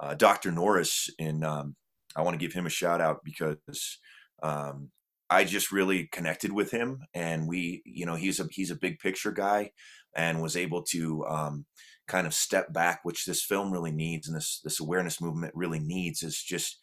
[0.00, 0.50] uh, Dr.
[0.50, 1.76] Norris, and um,
[2.16, 3.98] I want to give him a shout out because
[4.42, 4.90] um,
[5.28, 8.98] I just really connected with him, and we, you know, he's a he's a big
[8.98, 9.72] picture guy,
[10.16, 11.66] and was able to um,
[12.06, 15.78] kind of step back, which this film really needs, and this this awareness movement really
[15.78, 16.78] needs, is just,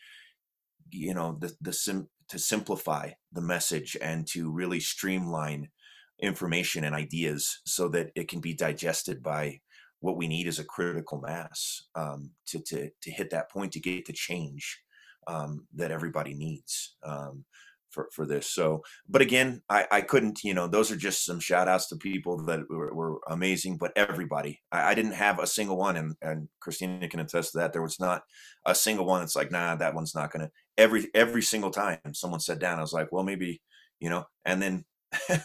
[0.91, 5.69] you know, the the sim to simplify the message and to really streamline
[6.21, 9.59] information and ideas so that it can be digested by
[9.99, 13.79] what we need is a critical mass um, to, to to hit that point to
[13.79, 14.79] get the change
[15.27, 17.43] um, that everybody needs um,
[17.95, 18.51] for, for this.
[18.51, 21.95] So, but again, I, I couldn't, you know, those are just some shout outs to
[21.95, 25.95] people that were, were amazing, but everybody, I, I, didn't have a single one.
[25.95, 27.71] And, and Christina can attest to that.
[27.71, 28.23] There was not
[28.65, 29.23] a single one.
[29.23, 32.77] It's like, nah, that one's not going to every, every single time someone sat down,
[32.77, 33.61] I was like, well, maybe,
[33.99, 34.85] you know, and then,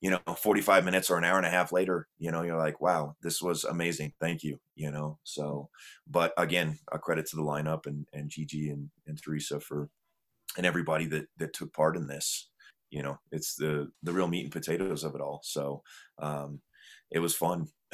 [0.00, 2.80] you know 45 minutes or an hour and a half later you know you're like
[2.80, 5.68] wow this was amazing thank you you know so
[6.06, 9.90] but again a credit to the lineup and and gigi and, and teresa for
[10.56, 12.48] and everybody that that took part in this
[12.90, 15.82] you know it's the the real meat and potatoes of it all so
[16.18, 16.60] um
[17.10, 17.66] it was fun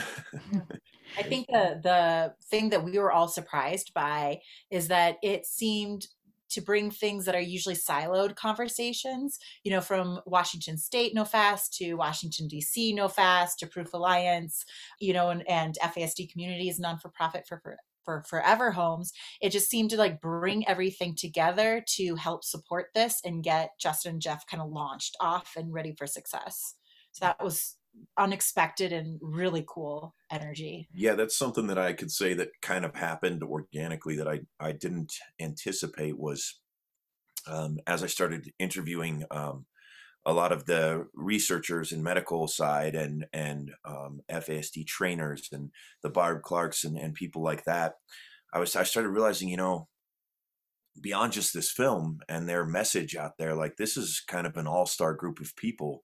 [1.18, 4.38] i think the the thing that we were all surprised by
[4.70, 6.06] is that it seemed
[6.48, 11.94] to bring things that are usually siloed conversations, you know, from Washington State NOFAS to
[11.94, 12.94] Washington D.C.
[12.94, 14.64] NOFAS to Proof Alliance,
[15.00, 17.60] you know, and, and FASD communities, non for profit for,
[18.06, 22.86] for for forever homes it just seemed to like bring everything together to help support
[22.94, 26.74] this and get justin and jeff kind of launched off and ready for success
[27.12, 27.76] so that was
[28.18, 30.86] unexpected and really cool energy.
[30.92, 34.72] Yeah, that's something that I could say that kind of happened organically that I I
[34.72, 36.60] didn't anticipate was
[37.46, 39.66] um, as I started interviewing um,
[40.26, 45.70] a lot of the researchers in medical side and and um, FASD trainers and
[46.02, 47.94] the Barb Clarks and, and people like that.
[48.52, 49.88] I was I started realizing, you know,
[51.00, 54.66] beyond just this film and their message out there, like this is kind of an
[54.66, 56.02] all star group of people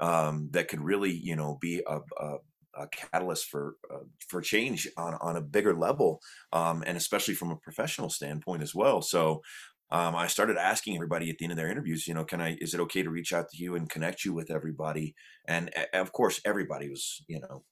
[0.00, 2.36] um, that could really, you know, be a, a,
[2.74, 6.20] a catalyst for uh, for change on on a bigger level,
[6.54, 9.02] um, and especially from a professional standpoint as well.
[9.02, 9.42] So.
[9.90, 12.56] Um, I started asking everybody at the end of their interviews, you know, can I,
[12.60, 15.14] is it okay to reach out to you and connect you with everybody?
[15.46, 17.64] And of course, everybody was, you know,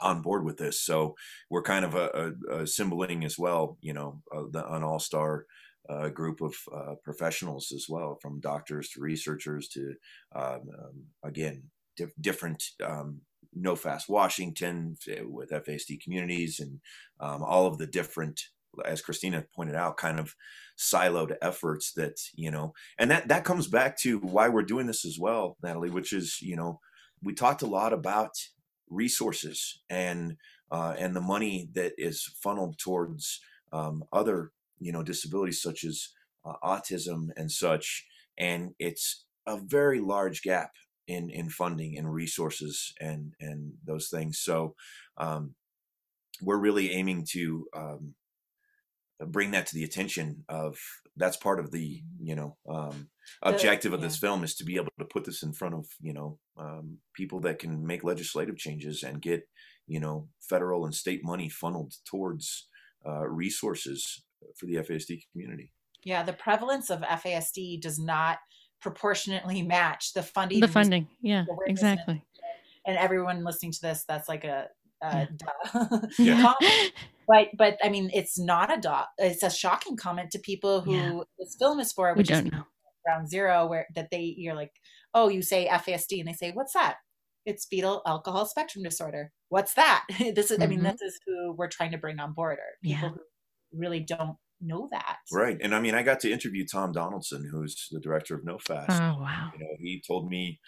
[0.00, 0.80] on board with this.
[0.80, 1.14] So
[1.50, 5.46] we're kind of a, a, a as well, you know, uh, the, an all star
[5.88, 9.94] a group of uh, professionals as well, from doctors to researchers to,
[10.34, 11.62] um, um, again,
[11.96, 13.20] di- different um,
[13.58, 16.78] NOFAS Washington with FASD communities and
[17.20, 18.40] um, all of the different,
[18.84, 20.34] as Christina pointed out, kind of
[20.78, 25.04] siloed efforts that, you know, and that, that comes back to why we're doing this
[25.04, 26.80] as well, Natalie, which is, you know,
[27.22, 28.32] we talked a lot about
[28.88, 30.36] resources and
[30.70, 33.40] uh, and the money that is funneled towards
[33.72, 36.10] um, other you know disabilities such as
[36.44, 38.06] uh, autism and such
[38.38, 40.70] and it's a very large gap
[41.08, 44.38] in in funding and resources and and those things.
[44.38, 44.74] So
[45.16, 45.54] um,
[46.40, 48.14] we're really aiming to um,
[49.26, 50.78] bring that to the attention of
[51.16, 53.08] that's part of the you know um,
[53.42, 56.12] objective of this film is to be able to put this in front of you
[56.12, 59.42] know um, people that can make legislative changes and get
[59.86, 62.68] you know federal and state money funneled towards
[63.06, 64.22] uh, resources
[64.56, 65.72] for the FASD community.
[66.04, 68.38] Yeah, the prevalence of FASD does not
[68.80, 70.60] proportionately match the funding.
[70.60, 72.22] The funding, yeah, exactly.
[72.86, 74.68] And everyone listening to this, that's like a,
[75.02, 75.28] a
[76.18, 76.52] yeah.
[77.28, 79.08] but but I mean, it's not a dot.
[79.18, 81.20] It's a shocking comment to people who yeah.
[81.38, 82.14] this film is for.
[82.14, 82.64] Which we don't know.
[83.04, 84.72] Ground zero, where that they you're like,
[85.14, 86.96] oh, you say FASD, and they say, what's that?
[87.46, 89.32] It's fetal alcohol spectrum disorder.
[89.48, 90.04] What's that?
[90.34, 90.58] this is.
[90.58, 90.62] Mm-hmm.
[90.62, 90.88] I mean, mm-hmm.
[90.88, 92.58] this is who we're trying to bring on board.
[92.58, 93.08] Or people yeah.
[93.10, 93.20] who
[93.72, 95.18] really don't know that.
[95.32, 95.56] Right.
[95.60, 98.90] And I mean, I got to interview Tom Donaldson, who's the director of NOFAS.
[98.90, 99.50] Oh, wow.
[99.54, 100.60] You know, he told me,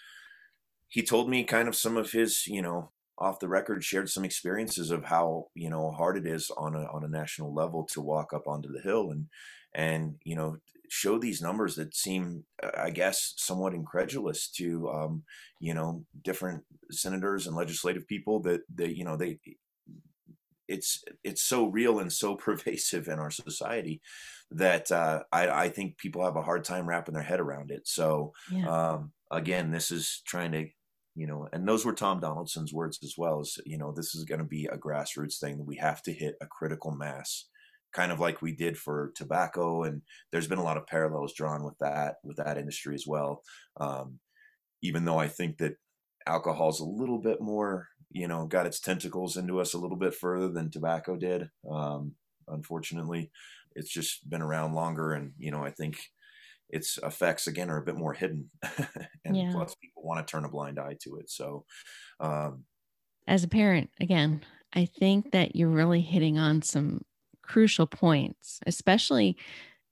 [0.89, 4.25] he told me kind of some of his, you know, off the record shared some
[4.25, 8.01] experiences of how, you know, hard it is on a, on a national level to
[8.01, 9.27] walk up onto the hill and,
[9.75, 10.57] and, you know,
[10.89, 12.45] show these numbers that seem,
[12.77, 15.23] I guess, somewhat incredulous to, um,
[15.61, 19.39] you know, different senators and legislative people that they, you know, they,
[20.67, 24.01] it's it's so real and so pervasive in our society
[24.53, 27.87] that uh, I, I, think people have a hard time wrapping their head around it.
[27.87, 28.67] So yeah.
[28.67, 30.67] um, again, this is trying to,
[31.15, 33.41] you know, and those were Tom Donaldson's words as well.
[33.41, 36.13] As you know, this is going to be a grassroots thing that we have to
[36.13, 37.47] hit a critical mass,
[37.93, 39.85] kind of like we did for tobacco.
[39.85, 43.43] And there's been a lot of parallels drawn with that with that industry as well.
[43.79, 44.19] Um,
[44.83, 45.77] even though I think that
[46.27, 49.97] alcohol is a little bit more you know got its tentacles into us a little
[49.97, 51.49] bit further than tobacco did.
[51.71, 52.13] Um,
[52.49, 53.31] unfortunately,
[53.75, 55.99] it's just been around longer, and you know I think
[56.73, 58.51] its effects again are a bit more hidden,
[59.25, 59.51] and Yeah.
[59.51, 61.31] plus people want to turn a blind eye to it.
[61.31, 61.65] So,
[62.21, 62.67] um,
[63.27, 67.03] As a parent, again, I think that you're really hitting on some
[67.43, 69.37] crucial points, especially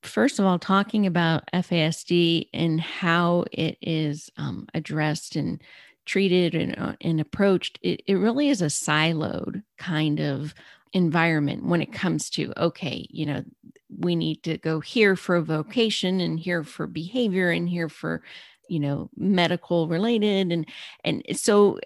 [0.02, 5.62] first of all, talking about FASD and how it is um, addressed and
[6.06, 7.78] treated and, uh, and approached.
[7.82, 10.54] It, it really is a siloed kind of
[10.92, 13.42] environment when it comes to okay you know
[13.98, 18.22] we need to go here for vocation and here for behavior and here for
[18.68, 20.52] you know medical related.
[20.52, 20.66] And
[21.04, 21.78] and so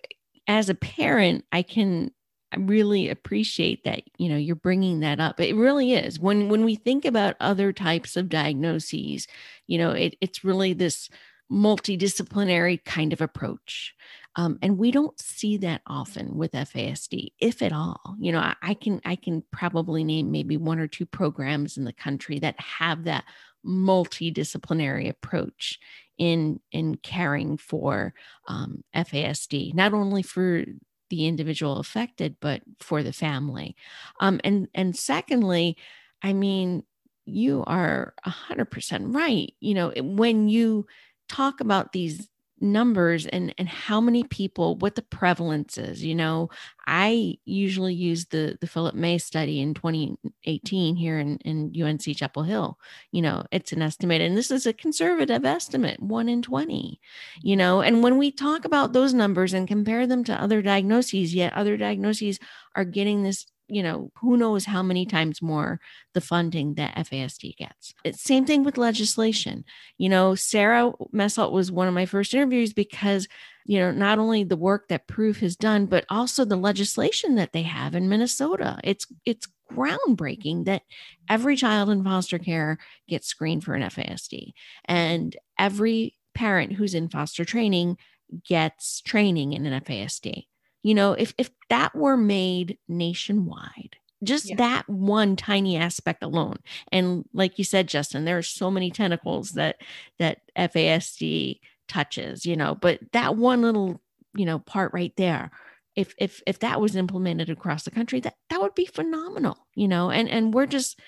[0.48, 2.10] as a parent i can
[2.58, 5.40] really appreciate that you know you're bringing that up.
[5.40, 6.18] It really is.
[6.20, 9.26] When when we think about other types of diagnoses
[9.66, 11.08] you know it, it's really this
[11.50, 13.94] multidisciplinary kind of approach
[14.36, 18.16] um, and we don't see that often with FASD, if at all.
[18.18, 21.84] You know, I, I can I can probably name maybe one or two programs in
[21.84, 23.24] the country that have that
[23.64, 25.78] multidisciplinary approach
[26.16, 28.14] in in caring for
[28.48, 30.64] um, FASD, not only for
[31.10, 33.76] the individual affected, but for the family.
[34.20, 35.76] Um, and and secondly,
[36.22, 36.84] I mean,
[37.26, 39.52] you are hundred percent right.
[39.60, 40.86] You know, when you
[41.28, 42.28] talk about these
[42.62, 46.48] numbers and and how many people what the prevalence is you know?
[46.86, 52.42] I usually use the the philip may study in 2018 here in, in unc chapel
[52.44, 52.78] hill.
[53.10, 57.00] You know it's an estimate and this is a conservative estimate 1 in 20
[57.42, 57.80] you know?
[57.82, 61.76] And when we talk about those numbers and compare them to other diagnoses yet other
[61.76, 62.38] diagnoses
[62.74, 65.80] are getting this you know, who knows how many times more
[66.12, 67.94] the funding that FASD gets.
[68.04, 69.64] It's same thing with legislation.
[69.96, 73.26] You know, Sarah Messelt was one of my first interviews because,
[73.64, 77.54] you know, not only the work that Proof has done, but also the legislation that
[77.54, 78.78] they have in Minnesota.
[78.84, 80.82] It's it's groundbreaking that
[81.30, 82.76] every child in foster care
[83.08, 84.52] gets screened for an FASD
[84.84, 87.96] and every parent who's in foster training
[88.44, 90.44] gets training in an FASD
[90.82, 94.56] you know if if that were made nationwide just Yeah.
[94.56, 96.56] that one tiny aspect alone
[96.92, 99.76] and like you said justin there are so many tentacles that
[100.18, 104.00] that fasd touches you know but that one little
[104.34, 105.50] you know part right there
[105.94, 109.88] if if if that was implemented across the country that that would be phenomenal you
[109.88, 110.98] know and and we're just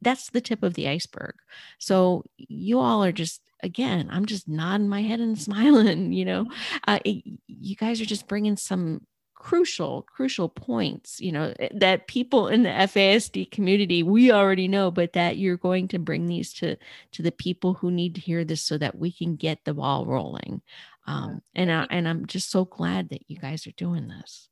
[0.00, 1.34] that's the tip of the iceberg.
[1.78, 6.46] So you all are just again i'm just nodding my head and smiling you know?
[6.86, 9.00] Uh, y- you guys are just bringing some
[9.38, 14.90] crucial crucial points you know eh, that people in the FASD community we already know
[14.90, 16.76] but that you're going to bring these to
[17.12, 20.06] to the people who need to hear this so that we can get the ball
[20.06, 20.60] rolling.
[21.06, 24.48] Um, and I, and I'm just so glad that you guys are doing this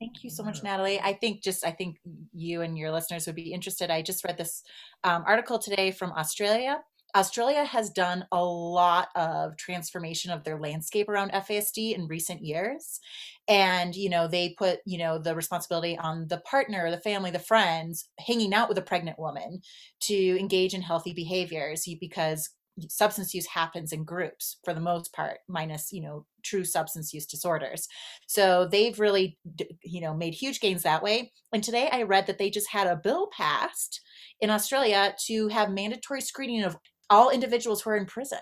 [0.00, 1.00] Thank you so much, Natalie.
[1.00, 1.98] I think just I think
[2.32, 3.90] you and your listeners would be interested.
[3.90, 4.62] I just read this
[5.02, 6.78] um, article today from Australia.
[7.16, 13.00] Australia has done a lot of transformation of their landscape around FASD in recent years.
[13.48, 17.38] And, you know, they put, you know, the responsibility on the partner, the family, the
[17.38, 19.62] friends hanging out with a pregnant woman
[20.02, 22.50] to engage in healthy behaviors because
[22.88, 27.26] substance use happens in groups for the most part minus you know true substance use
[27.26, 27.88] disorders.
[28.26, 29.38] So they've really
[29.82, 31.32] you know made huge gains that way.
[31.52, 34.00] And today i read that they just had a bill passed
[34.40, 36.76] in australia to have mandatory screening of
[37.10, 38.38] all individuals who are in prison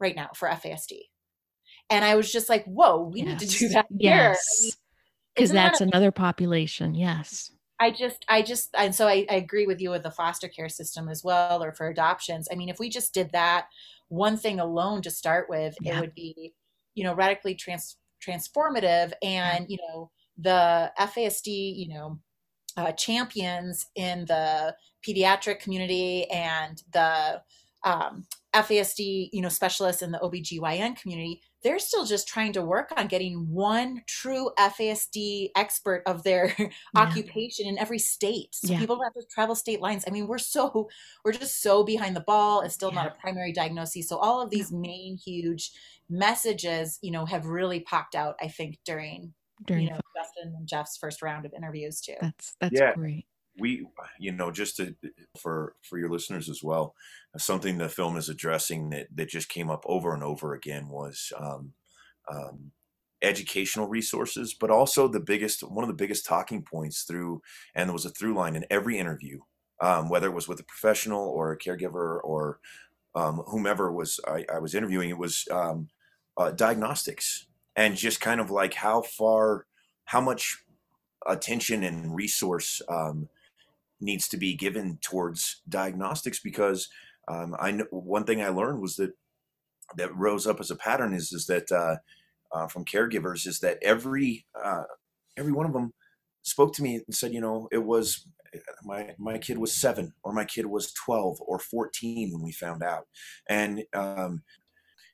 [0.00, 0.92] right now for fasd
[1.90, 4.34] and i was just like whoa we need to do that here.
[4.34, 4.76] Yes.
[5.34, 7.50] because isn't that that's another population yes
[7.80, 10.68] I just, I just, and so I, I agree with you with the foster care
[10.68, 12.48] system as well, or for adoptions.
[12.50, 13.66] I mean, if we just did that
[14.08, 15.98] one thing alone to start with, Yeah.
[15.98, 16.54] it would be,
[16.94, 22.18] you know, radically trans transformative, and you know, the FASD, you know,
[22.76, 24.74] uh, champions in the
[25.06, 27.40] pediatric community and the
[27.84, 28.24] um,
[28.54, 33.08] FASD, you know, specialists in the OBGYN community, they're still just trying to work on
[33.08, 36.54] getting one true FASD expert of their
[36.96, 38.54] occupation in every state.
[38.54, 38.78] So Yeah.
[38.78, 40.04] people don't have to travel state lines.
[40.06, 40.88] I mean, we're so
[41.24, 42.60] we're just so behind the ball.
[42.62, 44.08] It's still not a primary diagnosis.
[44.08, 45.72] So all of these main huge
[46.08, 49.34] messages, you know, have really popped out, I think, during
[49.66, 52.14] during you know Justin and Jeff's first round of interviews too.
[52.20, 52.92] that's that's Yeah.
[52.94, 53.26] great
[53.58, 53.86] we
[54.18, 54.94] you know just to
[55.36, 56.94] for for your listeners as well
[57.36, 61.32] something the film is addressing that that just came up over and over again was
[61.38, 61.72] um,
[62.30, 62.72] um,
[63.22, 67.40] educational resources but also the biggest one of the biggest talking points through
[67.74, 69.38] and there was a through line in every interview
[69.80, 72.58] um, whether it was with a professional or a caregiver or
[73.14, 75.88] um, whomever was I, I was interviewing it was um,
[76.38, 77.46] uh, diagnostics.
[77.76, 79.66] And just kind of like how far
[80.04, 80.64] how much
[81.26, 83.28] attention and resource um,
[84.00, 86.88] needs to be given towards diagnostics because
[87.28, 89.12] um, I know one thing I learned was that
[89.96, 91.96] that rose up as a pattern is is that uh,
[92.52, 94.84] uh, from caregivers is that every uh,
[95.36, 95.92] every one of them
[96.42, 98.26] spoke to me and said, you know, it was
[98.82, 102.82] my my kid was seven or my kid was 12 or 14 when we found
[102.82, 103.06] out.
[103.48, 104.42] And um,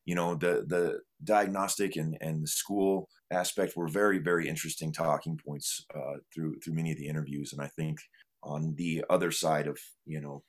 [0.04, 5.38] you know the the diagnostic and and the school aspect were very very interesting talking
[5.44, 7.52] points uh, through through many of the interviews.
[7.52, 7.98] And i think
[8.44, 10.42] on the other side of you know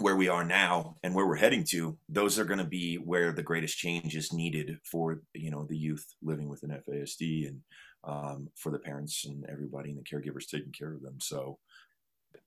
[0.00, 3.32] where we are now and where we're heading to those are going to be where
[3.32, 7.60] the greatest change is needed for you know the youth living with an fasd and
[8.06, 11.18] um, for the parents and everybody and the caregivers taking care of them.
[11.20, 11.58] So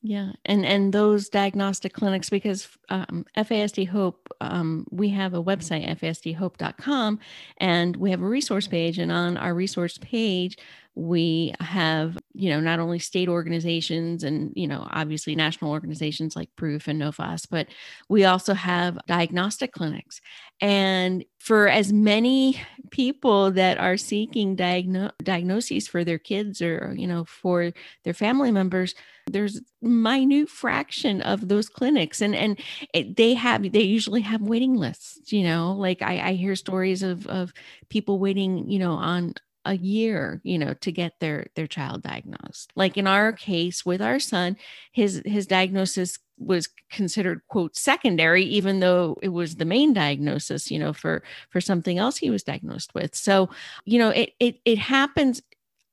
[0.04, 5.88] yeah, and and those diagnostic clinics because um, FASD Hope, um, we have a website
[6.00, 7.20] fasdhope.com,
[7.58, 10.58] and we have a resource page, and on our resource page,
[10.94, 16.50] we have you know not only state organizations and you know obviously national organizations like
[16.56, 17.68] proof and nofas but
[18.10, 20.22] we also have diagnostic clinics.
[20.60, 22.60] And for as many
[22.90, 27.72] people that are seeking diagno- diagnoses for their kids or you know for
[28.04, 28.96] their family members
[29.30, 32.22] there's minute fraction of those clinics.
[32.22, 32.60] And and
[32.94, 37.04] it, they have they usually have waiting lists you know like i, I hear stories
[37.04, 37.54] of of
[37.90, 39.34] people waiting you know on
[39.68, 42.72] a year you know to get their their child diagnosed.
[42.76, 44.58] Like in our case with our son
[44.92, 50.80] his his diagnosis was considered quote secondary even though it was the main diagnosis you
[50.80, 53.16] know for for something else he was diagnosed with.
[53.16, 53.50] So
[53.86, 55.42] you know it it, it happens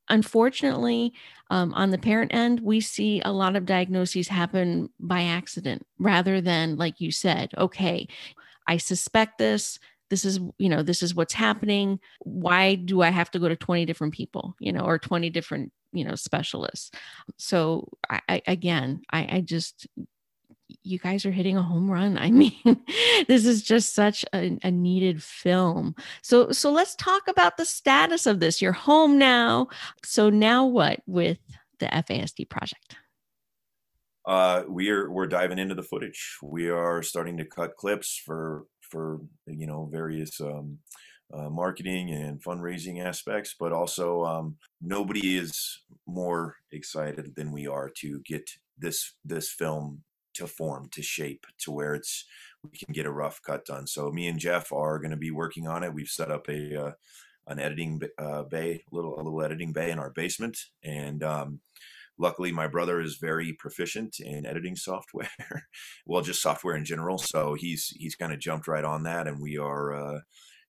[0.09, 1.13] unfortunately
[1.51, 6.41] um, on the parent end we see a lot of diagnoses happen by accident rather
[6.41, 8.07] than like you said okay
[8.69, 9.79] i suspect this
[10.11, 13.57] this is you know this is what's happening why do i have to go to
[13.57, 16.91] 20 different people you know or 20 different you know specialists
[17.37, 19.87] so I, I again I, I just
[20.83, 22.19] you guys are hitting a home run.
[22.19, 22.53] I mean,
[23.29, 25.95] this is just such a, a, needed film.
[26.23, 28.63] So, so let's talk about the status of this.
[28.63, 29.69] You're home now.
[30.05, 31.39] So now what with
[31.81, 32.97] the FASD project?
[34.27, 36.39] Uh, we are we're diving into the footage.
[36.43, 40.79] We are starting to cut clips for for you know various um,
[41.33, 47.91] uh, marketing and fundraising aspects, but also um, nobody is more excited than we are
[48.01, 50.03] to get this this film
[50.35, 52.27] to form to shape to where it's
[52.63, 53.87] we can get a rough cut done.
[53.87, 55.95] So me and Jeff are going to be working on it.
[55.95, 56.93] We've set up a uh,
[57.47, 61.61] an editing uh, bay, little a little editing bay in our basement, and um,
[62.19, 65.29] luckily my brother is very proficient in editing software
[66.07, 69.41] well just software in general so he's he's kind of jumped right on that and
[69.41, 70.21] we are uh,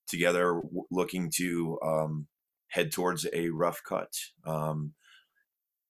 [0.07, 2.27] together w- looking to um,
[2.69, 4.13] head towards a rough cut
[4.45, 4.93] um,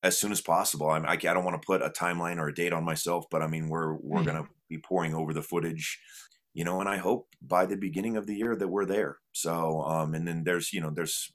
[0.04, 2.74] as soon as possible I, I, don't want to put a timeline or a date
[2.74, 4.30] on myself but i mean we're we're mm-hmm.
[4.30, 6.00] going to be pouring over the footage
[6.54, 9.82] you know and i hope by the beginning of the year that we're there so
[9.84, 11.32] um and then there's you know there's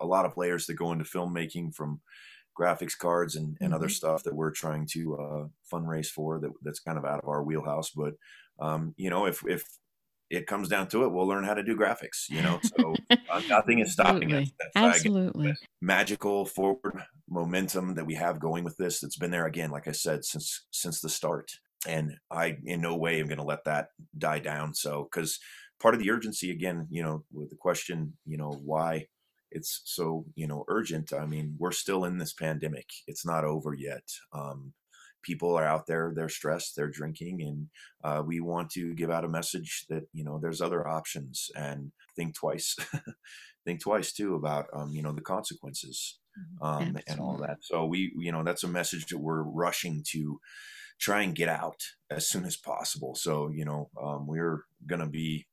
[0.00, 2.00] a lot of layers that go into filmmaking from
[2.58, 3.74] graphics cards and, and mm-hmm.
[3.74, 7.28] other stuff that we're trying to uh, fundraise for that that's kind of out of
[7.28, 7.90] our wheelhouse.
[7.90, 8.14] But
[8.58, 9.64] um, you know, if if
[10.30, 12.28] it comes down to it, we'll learn how to do graphics.
[12.28, 14.50] You know, so uh, nothing is stopping us.
[14.58, 19.00] That's Absolutely, magical forward momentum that we have going with this.
[19.00, 21.50] That's been there again, like I said, since since the start.
[21.86, 24.72] And I, in no way, am going to let that die down.
[24.72, 25.40] So, because
[25.80, 29.08] part of the urgency, again, you know, with the question, you know, why
[29.54, 33.74] it's so you know urgent i mean we're still in this pandemic it's not over
[33.74, 34.72] yet um,
[35.22, 37.68] people are out there they're stressed they're drinking and
[38.04, 41.92] uh, we want to give out a message that you know there's other options and
[42.16, 42.76] think twice
[43.64, 46.64] think twice too about um, you know the consequences mm-hmm.
[46.64, 50.40] um, and all that so we you know that's a message that we're rushing to
[50.98, 51.80] try and get out
[52.10, 55.46] as soon as possible so you know um, we're gonna be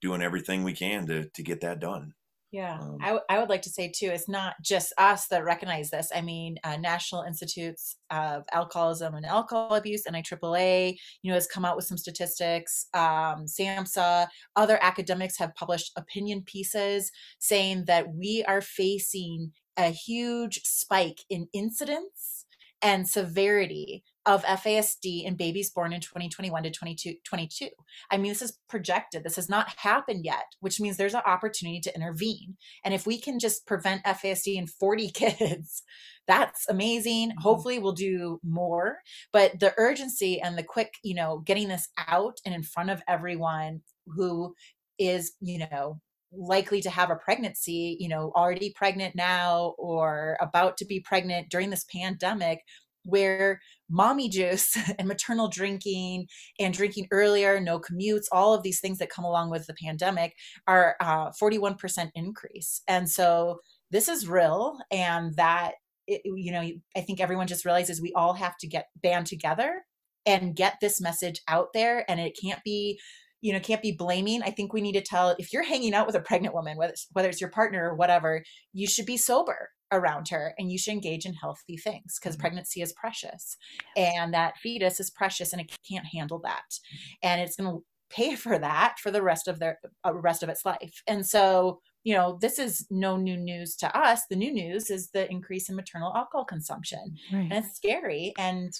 [0.00, 2.14] doing everything we can to to get that done
[2.50, 5.44] yeah, um, I, w- I would like to say too, it's not just us that
[5.44, 6.10] recognize this.
[6.14, 11.66] I mean, uh, National Institutes of Alcoholism and Alcohol Abuse, NIAAA, you know, has come
[11.66, 12.86] out with some statistics.
[12.94, 20.60] Um, SAMHSA, other academics have published opinion pieces saying that we are facing a huge
[20.64, 22.46] spike in incidence
[22.80, 27.68] and severity of FASD in babies born in 2021 to 2022.
[28.10, 29.24] I mean, this is projected.
[29.24, 32.58] This has not happened yet, which means there's an opportunity to intervene.
[32.84, 35.82] And if we can just prevent FASD in 40 kids,
[36.26, 37.30] that's amazing.
[37.30, 37.40] Mm-hmm.
[37.40, 38.98] Hopefully, we'll do more.
[39.32, 43.02] But the urgency and the quick, you know, getting this out and in front of
[43.08, 44.54] everyone who
[44.98, 46.00] is, you know,
[46.32, 51.48] likely to have a pregnancy, you know, already pregnant now or about to be pregnant
[51.48, 52.60] during this pandemic
[53.08, 56.26] where mommy juice and maternal drinking
[56.58, 60.34] and drinking earlier, no commutes, all of these things that come along with the pandemic
[60.66, 62.82] are uh, 41% increase.
[62.86, 65.72] And so this is real and that
[66.06, 69.84] it, you know i think everyone just realizes we all have to get band together
[70.26, 72.98] and get this message out there and it can't be
[73.40, 76.06] you know can't be blaming i think we need to tell if you're hanging out
[76.06, 78.42] with a pregnant woman whether it's, whether it's your partner or whatever
[78.72, 82.42] you should be sober around her and you should engage in healthy things because mm-hmm.
[82.42, 83.56] pregnancy is precious
[83.96, 87.12] and that fetus is precious and it can't handle that mm-hmm.
[87.22, 90.48] and it's going to pay for that for the rest of their uh, rest of
[90.48, 94.52] its life and so you know this is no new news to us the new
[94.52, 97.48] news is the increase in maternal alcohol consumption right.
[97.50, 98.72] and it's scary and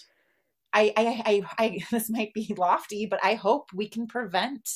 [0.72, 1.22] I, I,
[1.58, 4.68] I, I, this might be lofty, but I hope we can prevent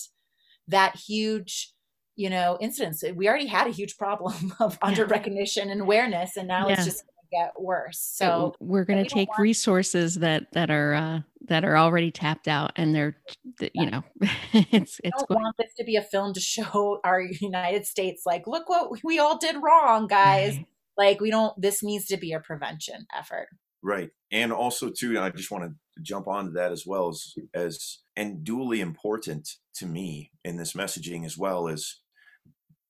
[0.68, 1.71] that huge,
[2.16, 3.02] you know, incidents.
[3.14, 6.74] We already had a huge problem of under recognition and awareness, and now yeah.
[6.74, 7.98] it's just gonna get worse.
[7.98, 12.48] So we're going to take want- resources that that are uh, that are already tapped
[12.48, 13.16] out, and they're
[13.72, 14.02] you know
[14.52, 15.16] it's it's.
[15.18, 18.68] don't going- want this to be a film to show our United States like, look
[18.68, 20.56] what we all did wrong, guys.
[20.56, 20.66] Right.
[20.98, 21.58] Like we don't.
[21.60, 23.48] This needs to be a prevention effort.
[23.82, 24.10] Right.
[24.30, 28.44] And also too, I just want to jump onto that as well as as and
[28.44, 31.96] duly important to me in this messaging as well as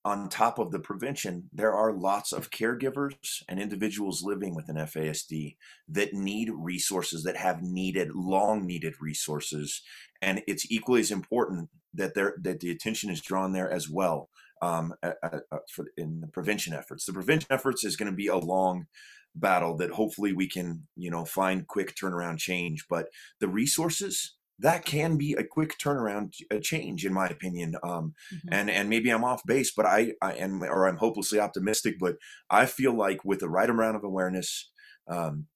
[0.04, 4.76] on top of the prevention, there are lots of caregivers and individuals living with an
[4.76, 5.56] FASD
[5.88, 9.80] that need resources, that have needed, long needed resources.
[10.20, 14.28] And it's equally as important that there that the attention is drawn there as well
[14.60, 17.04] um, uh, uh, for, in the prevention efforts.
[17.04, 18.86] The prevention efforts is going to be a long
[19.34, 23.06] battle that hopefully we can you know find quick turnaround change but
[23.40, 28.48] the resources that can be a quick turnaround a change in my opinion um, mm-hmm.
[28.52, 32.16] and and maybe i'm off base but i i am or i'm hopelessly optimistic but
[32.50, 34.70] i feel like with the right amount of awareness
[35.08, 35.46] um,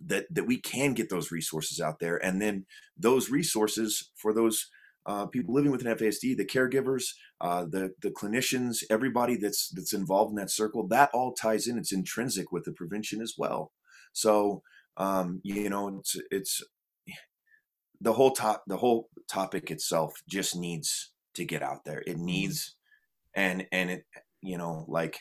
[0.00, 2.66] that that we can get those resources out there and then
[2.96, 4.70] those resources for those
[5.08, 9.94] uh, people living with an FASD, the caregivers, uh, the the clinicians, everybody that's that's
[9.94, 11.78] involved in that circle, that all ties in.
[11.78, 13.72] It's intrinsic with the prevention as well.
[14.12, 14.62] So
[14.98, 16.62] um, you know, it's it's
[18.00, 22.02] the whole top the whole topic itself just needs to get out there.
[22.06, 22.26] It mm-hmm.
[22.26, 22.76] needs
[23.34, 24.04] and and it
[24.42, 25.20] you know like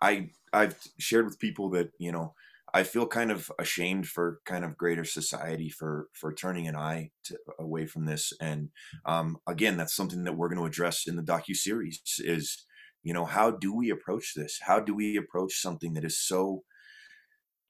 [0.00, 2.34] I I've shared with people that you know
[2.76, 7.08] I feel kind of ashamed for kind of greater society for for turning an eye
[7.24, 8.34] to, away from this.
[8.38, 8.68] And
[9.06, 12.02] um, again, that's something that we're going to address in the docu series.
[12.18, 12.66] Is
[13.02, 14.58] you know how do we approach this?
[14.60, 16.64] How do we approach something that is so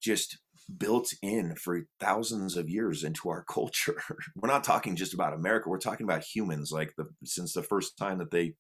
[0.03, 0.41] just
[0.77, 4.03] built in for thousands of years into our culture?
[4.35, 5.69] we're not talking just about America.
[5.69, 6.73] We're talking about humans.
[6.73, 8.55] Like the since the first time that they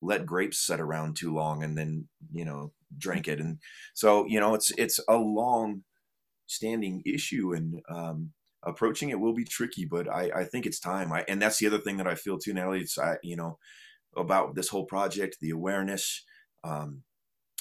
[0.00, 3.58] let grapes set around too long and then you know drank it and
[3.92, 5.82] so you know it's it's a long
[6.50, 8.32] standing issue and um,
[8.64, 11.12] approaching it will be tricky, but I, I think it's time.
[11.12, 12.80] I, and that's the other thing that I feel too, Natalie.
[12.80, 13.58] It's I, you know
[14.16, 16.24] about this whole project, the awareness
[16.64, 17.02] um,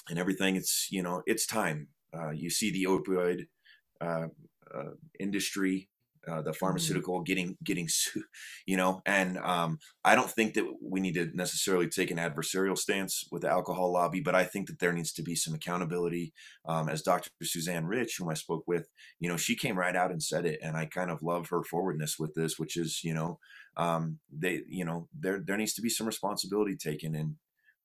[0.09, 0.55] and everything.
[0.55, 1.89] It's you know it's time.
[2.13, 3.47] Uh, you see the opioid
[4.01, 4.27] uh,
[4.73, 5.89] uh, industry
[6.27, 6.57] uh, the mm-hmm.
[6.57, 7.87] pharmaceutical getting getting
[8.65, 12.77] you know and um, i don't think that we need to necessarily take an adversarial
[12.77, 16.33] stance with the alcohol lobby but i think that there needs to be some accountability
[16.65, 18.89] um, as dr suzanne rich whom i spoke with
[19.19, 21.63] you know she came right out and said it and i kind of love her
[21.63, 23.39] forwardness with this which is you know
[23.77, 27.35] um, they you know there there needs to be some responsibility taken and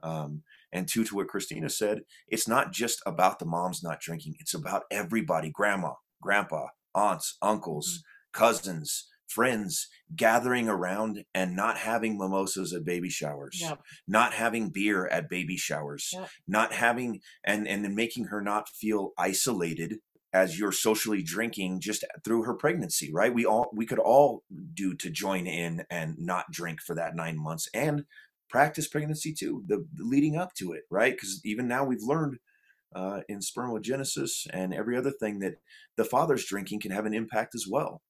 [0.03, 4.35] um, and two to what christina said it's not just about the moms not drinking
[4.41, 12.17] it's about everybody grandma grandpa aunts uncles mm-hmm cousins, friends gathering around and not having
[12.17, 13.81] mimosas at baby showers yep.
[14.07, 16.29] not having beer at baby showers yep.
[16.47, 19.97] not having and and then making her not feel isolated
[20.33, 24.95] as you're socially drinking just through her pregnancy right we all we could all do
[24.95, 28.05] to join in and not drink for that 9 months and
[28.49, 32.39] practice pregnancy too the, the leading up to it right cuz even now we've learned
[32.95, 35.55] uh, in spermogenesis and every other thing that
[35.97, 38.03] the father's drinking can have an impact as well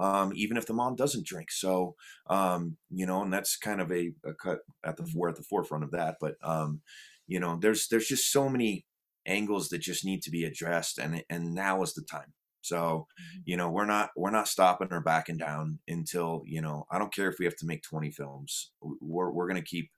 [0.00, 1.50] um, even if the mom doesn't drink.
[1.50, 1.94] So,
[2.28, 5.42] um, you know, and that's kind of a, a cut at the we're at the
[5.42, 6.16] forefront of that.
[6.20, 6.80] But um,
[7.26, 8.86] you know, there's there's just so many
[9.26, 12.32] angles that just need to be addressed, and and now is the time.
[12.62, 13.40] So, mm-hmm.
[13.44, 16.86] you know, we're not we're not stopping or backing down until you know.
[16.90, 18.72] I don't care if we have to make 20 films.
[18.80, 19.90] We're we're gonna keep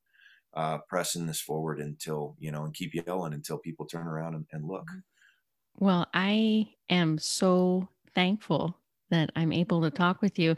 [0.55, 4.47] uh, pressing this forward until you know, and keep yelling until people turn around and,
[4.51, 4.87] and look.
[4.91, 5.85] Mm-hmm.
[5.85, 8.77] Well, I am so thankful
[9.13, 10.57] that I'm able to talk with you.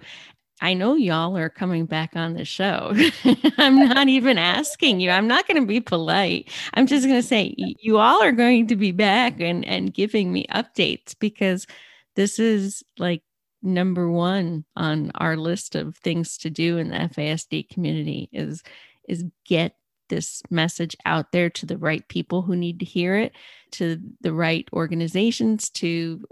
[0.60, 2.94] I know y'all are coming back on the show.
[3.58, 5.10] I'm not even asking you.
[5.10, 6.50] I'm not going to be polite.
[6.74, 10.32] I'm just going to say you all are going to be back and and giving
[10.32, 11.66] me updates because
[12.14, 13.22] this is like
[13.62, 18.62] number one on our list of things to do in the FASD community is
[19.08, 19.74] is get
[20.08, 23.32] this message out there to the right people who need to hear it,
[23.72, 26.24] to the right organizations, to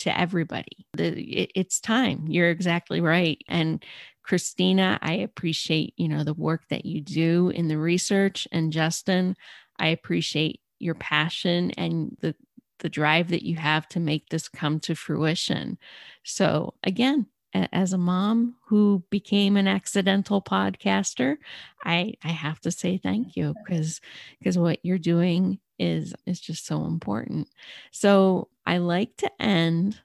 [0.00, 0.86] to everybody.
[0.94, 2.26] The, it, it's time.
[2.28, 3.40] You're exactly right.
[3.48, 3.84] And
[4.22, 9.36] Christina, I appreciate, you know, the work that you do in the research and Justin,
[9.78, 12.34] I appreciate your passion and the
[12.80, 15.78] the drive that you have to make this come to fruition.
[16.22, 21.36] So, again, as a mom who became an accidental podcaster,
[21.84, 24.00] I I have to say thank you because
[24.38, 27.48] because what you're doing is is just so important.
[27.90, 29.98] So, I like to end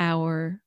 [0.00, 0.60] our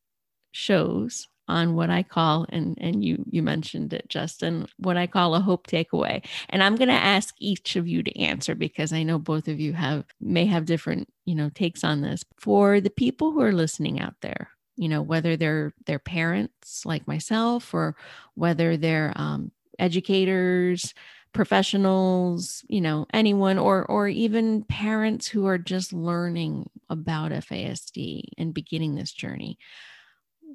[0.53, 5.35] shows on what I call and and you you mentioned it Justin what I call
[5.35, 6.25] a hope takeaway.
[6.49, 9.59] And I'm going to ask each of you to answer because I know both of
[9.59, 12.23] you have may have different you know takes on this.
[12.39, 17.05] For the people who are listening out there you know whether they're their parents like
[17.05, 17.97] myself or
[18.35, 20.93] whether they're um, educators
[21.33, 28.53] professionals you know anyone or or even parents who are just learning about FASD and
[28.53, 29.57] beginning this journey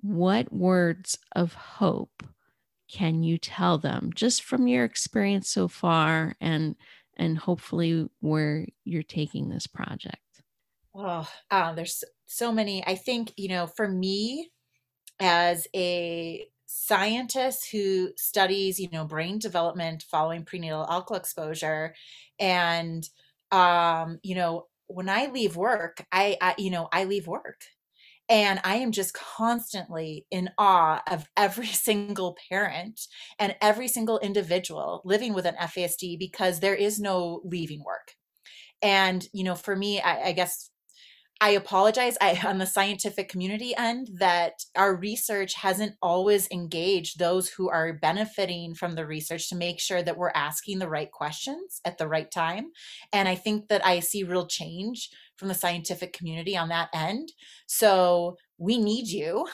[0.02, 2.22] what words of hope
[2.88, 6.76] can you tell them just from your experience so far and
[7.18, 10.42] and hopefully where you're taking this project?
[10.94, 12.86] Oh uh, there's so many.
[12.86, 14.50] I think you know for me
[15.20, 21.94] as a scientist who studies you know brain development following prenatal alcohol exposure
[22.40, 23.08] and
[23.52, 27.60] um you know when i leave work I, I you know i leave work
[28.28, 33.00] and I am just constantly in awe of every single parent
[33.38, 38.14] and every single individual living with an FASD because there is no leaving work.
[38.82, 40.70] And, you know, for me, I, I guess
[41.40, 47.48] I apologize I, on the scientific community end that our research hasn't always engaged those
[47.48, 51.80] who are benefiting from the research to make sure that we're asking the right questions
[51.84, 52.66] at the right time.
[53.12, 57.32] And I think that I see real change from the scientific community on that end.
[57.66, 59.46] So we need you.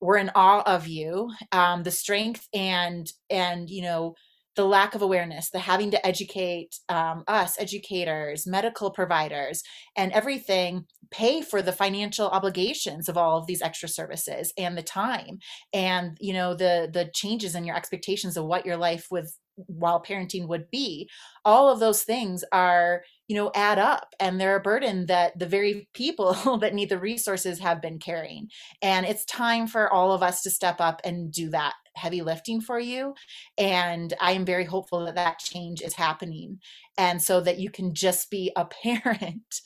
[0.00, 1.32] We're in awe of you.
[1.50, 4.14] Um, the strength and and you know
[4.58, 9.62] the lack of awareness, the having to educate um, us, educators, medical providers,
[9.96, 14.82] and everything, pay for the financial obligations of all of these extra services and the
[14.82, 15.38] time,
[15.72, 19.32] and you know the the changes in your expectations of what your life with
[19.66, 21.08] while parenting would be.
[21.44, 25.46] All of those things are you know add up and they're a burden that the
[25.46, 28.48] very people that need the resources have been carrying
[28.82, 32.60] and it's time for all of us to step up and do that heavy lifting
[32.60, 33.14] for you
[33.56, 36.58] and i am very hopeful that that change is happening
[36.96, 39.60] and so that you can just be a parent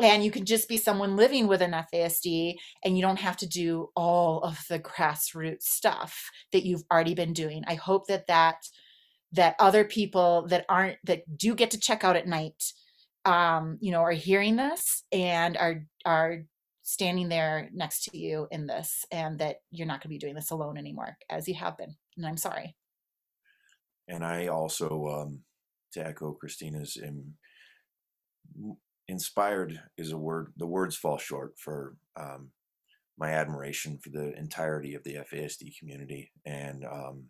[0.00, 3.46] and you can just be someone living with an FASD and you don't have to
[3.46, 7.62] do all of the grassroots stuff that you've already been doing.
[7.68, 8.56] I hope that that
[9.30, 12.72] that other people that aren't that do get to check out at night
[13.24, 16.44] um, you know, are hearing this and are are
[16.84, 20.34] standing there next to you in this, and that you're not going to be doing
[20.34, 21.96] this alone anymore, as you have been.
[22.16, 22.76] And I'm sorry.
[24.06, 25.40] And I also, um,
[25.94, 27.34] to echo Christina's, am
[29.08, 30.52] inspired is a word.
[30.56, 32.50] The words fall short for um,
[33.18, 37.24] my admiration for the entirety of the FASD community and um,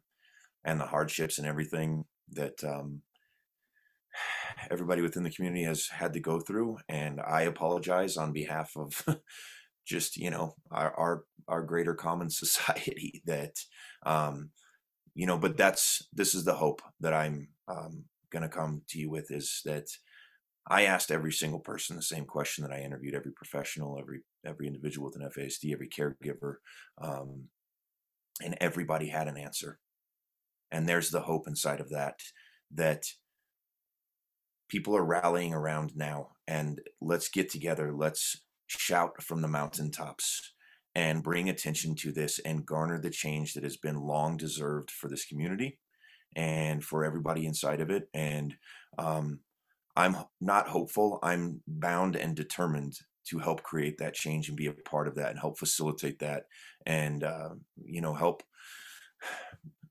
[0.65, 3.03] and the hardships and everything that um,
[4.71, 9.05] everybody within the community has had to go through and i apologize on behalf of
[9.87, 13.57] just you know our our, our greater common society that
[14.07, 14.51] um
[15.15, 19.09] you know but that's this is the hope that i'm um to come to you
[19.09, 19.87] with is that
[20.67, 24.67] i asked every single person the same question that i interviewed every professional every every
[24.67, 26.57] individual with an fasd every caregiver
[27.01, 27.45] um
[28.43, 29.79] and everybody had an answer.
[30.71, 32.19] And there's the hope inside of that
[32.75, 33.05] that
[34.75, 40.53] people are rallying around now and let's get together let's shout from the mountaintops
[40.97, 45.09] and bring attention to this and garner the change that has been long deserved for
[45.09, 45.79] this community
[46.35, 48.57] and for everybody inside of it and
[48.99, 49.39] um,
[49.95, 52.95] i'm not hopeful i'm bound and determined
[53.25, 56.47] to help create that change and be a part of that and help facilitate that
[56.85, 57.51] and uh,
[57.85, 58.43] you know help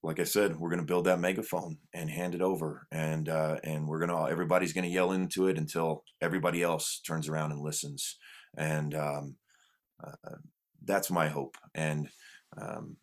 [0.04, 3.58] like I said, we're going to build that megaphone and hand it over, and uh,
[3.64, 7.62] and we're gonna everybody's going to yell into it until everybody else turns around and
[7.62, 8.18] listens,
[8.58, 9.36] and um,
[10.06, 10.36] uh,
[10.84, 12.10] that's my hope, and
[12.58, 12.98] um,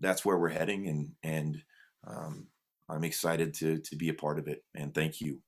[0.00, 1.62] that's where we're heading, and and
[2.06, 2.48] um,
[2.88, 5.40] I'm excited to to be a part of it, and thank you.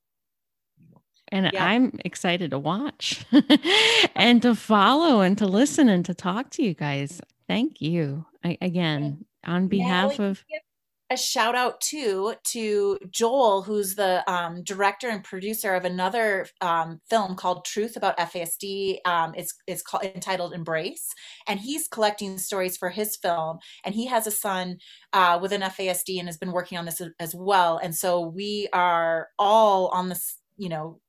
[1.29, 1.65] And yeah.
[1.65, 3.25] I'm excited to watch
[4.15, 7.19] and to follow and to listen and to talk to you guys.
[7.47, 8.25] Thank you.
[8.43, 10.43] I, again, on behalf Natalie, of
[11.11, 16.99] a shout out too to Joel, who's the um, director and producer of another um,
[17.09, 18.97] film called Truth About FASD.
[19.05, 21.13] Um, it's it's called entitled Embrace,
[21.47, 23.59] and he's collecting stories for his film.
[23.83, 24.77] And he has a son
[25.13, 27.77] uh, with an FASD and has been working on this as well.
[27.77, 30.99] And so we are all on this, you know,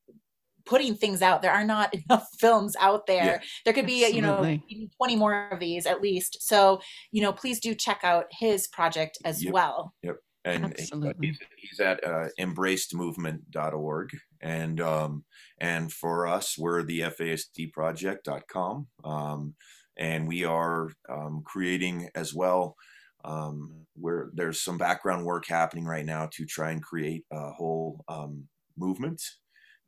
[0.66, 1.42] putting things out.
[1.42, 3.24] There are not enough films out there.
[3.24, 4.62] Yeah, there could be, absolutely.
[4.68, 6.38] you know, 20 more of these at least.
[6.46, 6.80] So,
[7.12, 9.52] you know, please do check out his project as yep.
[9.52, 9.94] well.
[10.02, 10.16] Yep.
[10.44, 11.26] And Absolutely.
[11.26, 14.16] he's, he's at uh, embracedmovement.org.
[14.40, 15.24] And, um,
[15.58, 18.86] and for us, we're the FASDproject.com.
[19.02, 19.54] Um,
[19.96, 22.76] and we are um, creating as well
[23.24, 28.04] um, where there's some background work happening right now to try and create a whole
[28.08, 28.44] um,
[28.78, 29.20] movement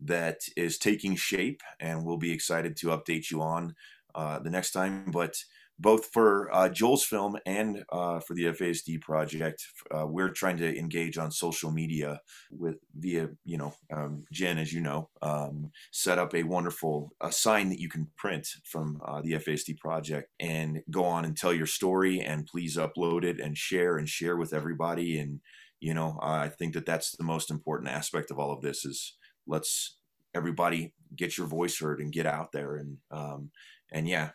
[0.00, 3.74] that is taking shape, and we'll be excited to update you on
[4.14, 5.10] uh, the next time.
[5.10, 5.34] But
[5.78, 10.78] both for uh, Joel's film and uh, for the FASD project, uh, we're trying to
[10.78, 12.20] engage on social media
[12.50, 17.30] with via, you know, um, Jen, as you know, um, set up a wonderful a
[17.30, 21.54] sign that you can print from uh, the FASD project and go on and tell
[21.54, 25.18] your story and please upload it and share and share with everybody.
[25.18, 25.40] And,
[25.78, 29.16] you know, I think that that's the most important aspect of all of this is
[29.48, 29.96] let's
[30.34, 33.50] everybody get your voice heard and get out there and um,
[33.90, 34.30] and yeah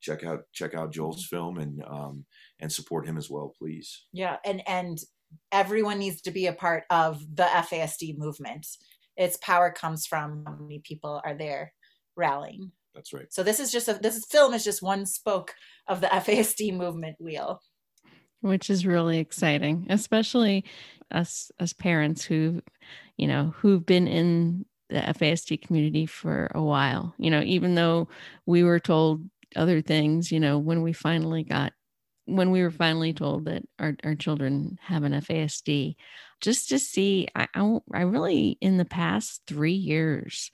[0.00, 1.36] check out check out joel's mm-hmm.
[1.36, 2.24] film and um,
[2.60, 4.06] and support him as well please.
[4.12, 4.98] Yeah and and
[5.52, 8.66] everyone needs to be a part of the fasd movement.
[9.16, 11.72] Its power comes from how many people are there
[12.16, 12.70] rallying.
[12.94, 13.32] That's right.
[13.32, 15.54] So this is just a this film is just one spoke
[15.88, 17.60] of the fasd movement wheel
[18.40, 20.64] which is really exciting especially
[21.10, 22.60] us as parents who
[23.16, 27.14] you know who've been in the FASD community for a while.
[27.18, 28.08] You know, even though
[28.46, 29.22] we were told
[29.56, 31.72] other things, you know, when we finally got
[32.26, 35.96] when we were finally told that our, our children have an FASD,
[36.40, 40.50] just to see, I, I, I really, in the past three years,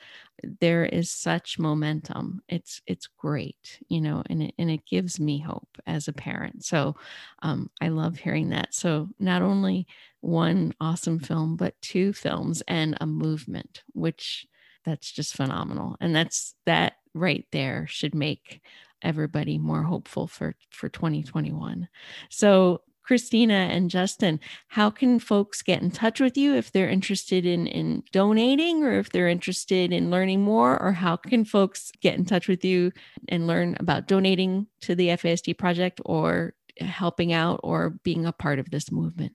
[0.60, 2.42] there is such momentum.
[2.48, 6.64] It's, it's great, you know, and it, and it gives me hope as a parent.
[6.64, 6.96] So
[7.42, 8.74] um, I love hearing that.
[8.74, 9.86] So not only
[10.20, 14.46] one awesome film, but two films and a movement, which
[14.84, 15.96] that's just phenomenal.
[16.00, 18.60] And that's that right there should make
[19.02, 21.88] everybody more hopeful for for 2021.
[22.30, 27.44] So Christina and Justin, how can folks get in touch with you if they're interested
[27.44, 30.80] in, in donating or if they're interested in learning more?
[30.82, 32.92] Or how can folks get in touch with you
[33.28, 38.58] and learn about donating to the FASD project or helping out or being a part
[38.58, 39.34] of this movement?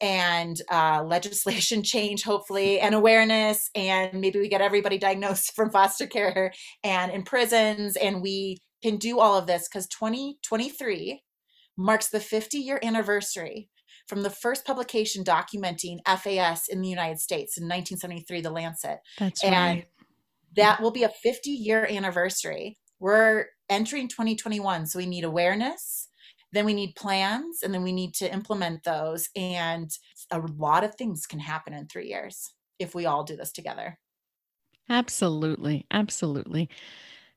[0.00, 6.06] and uh, legislation change hopefully and awareness and maybe we get everybody diagnosed from foster
[6.06, 6.52] care
[6.84, 11.22] and in prisons and we can do all of this because 2023
[11.76, 13.68] marks the 50 year anniversary
[14.08, 18.98] from the first publication documenting FAS in the United States in 1973, The Lancet.
[19.18, 19.86] That's and right.
[20.56, 22.78] that will be a 50 year anniversary.
[22.98, 26.07] We're entering 2021, so we need awareness,
[26.52, 29.28] then we need plans, and then we need to implement those.
[29.36, 29.90] And
[30.30, 33.98] a lot of things can happen in three years if we all do this together.
[34.88, 35.86] Absolutely.
[35.90, 36.68] Absolutely.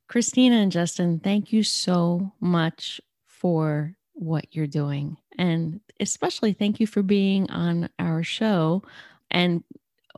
[0.07, 5.17] Christina and Justin, thank you so much for what you're doing.
[5.37, 8.83] And especially thank you for being on our show.
[9.29, 9.63] And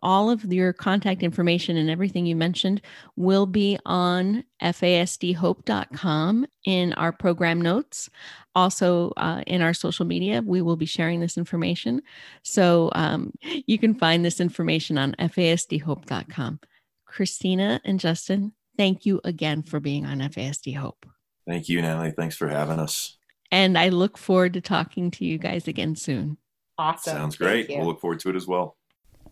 [0.03, 2.81] all of your contact information and everything you mentioned
[3.15, 8.09] will be on fasdhope.com in our program notes.
[8.53, 12.01] Also, uh, in our social media, we will be sharing this information.
[12.43, 16.59] So um, you can find this information on fasdhope.com.
[17.07, 21.05] Christina and Justin, thank you again for being on FASD Hope.
[21.47, 22.11] Thank you, Natalie.
[22.11, 23.17] Thanks for having us.
[23.51, 26.37] And I look forward to talking to you guys again soon.
[26.77, 27.13] Awesome.
[27.13, 27.69] Sounds great.
[27.69, 28.77] We'll look forward to it as well.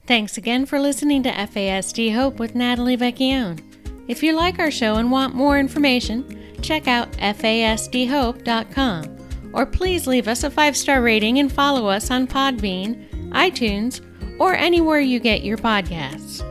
[0.08, 3.62] Thanks again for listening to FASD Hope with Natalie Vecchione.
[4.08, 9.12] If you like our show and want more information, check out fasdhope.com
[9.54, 14.02] or please leave us a five star rating and follow us on Podbean, iTunes,
[14.40, 16.42] or anywhere you get your podcasts.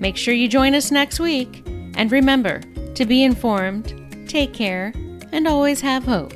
[0.00, 2.60] Make sure you join us next week, and remember
[2.94, 4.92] to be informed, take care,
[5.32, 6.32] and always have hope.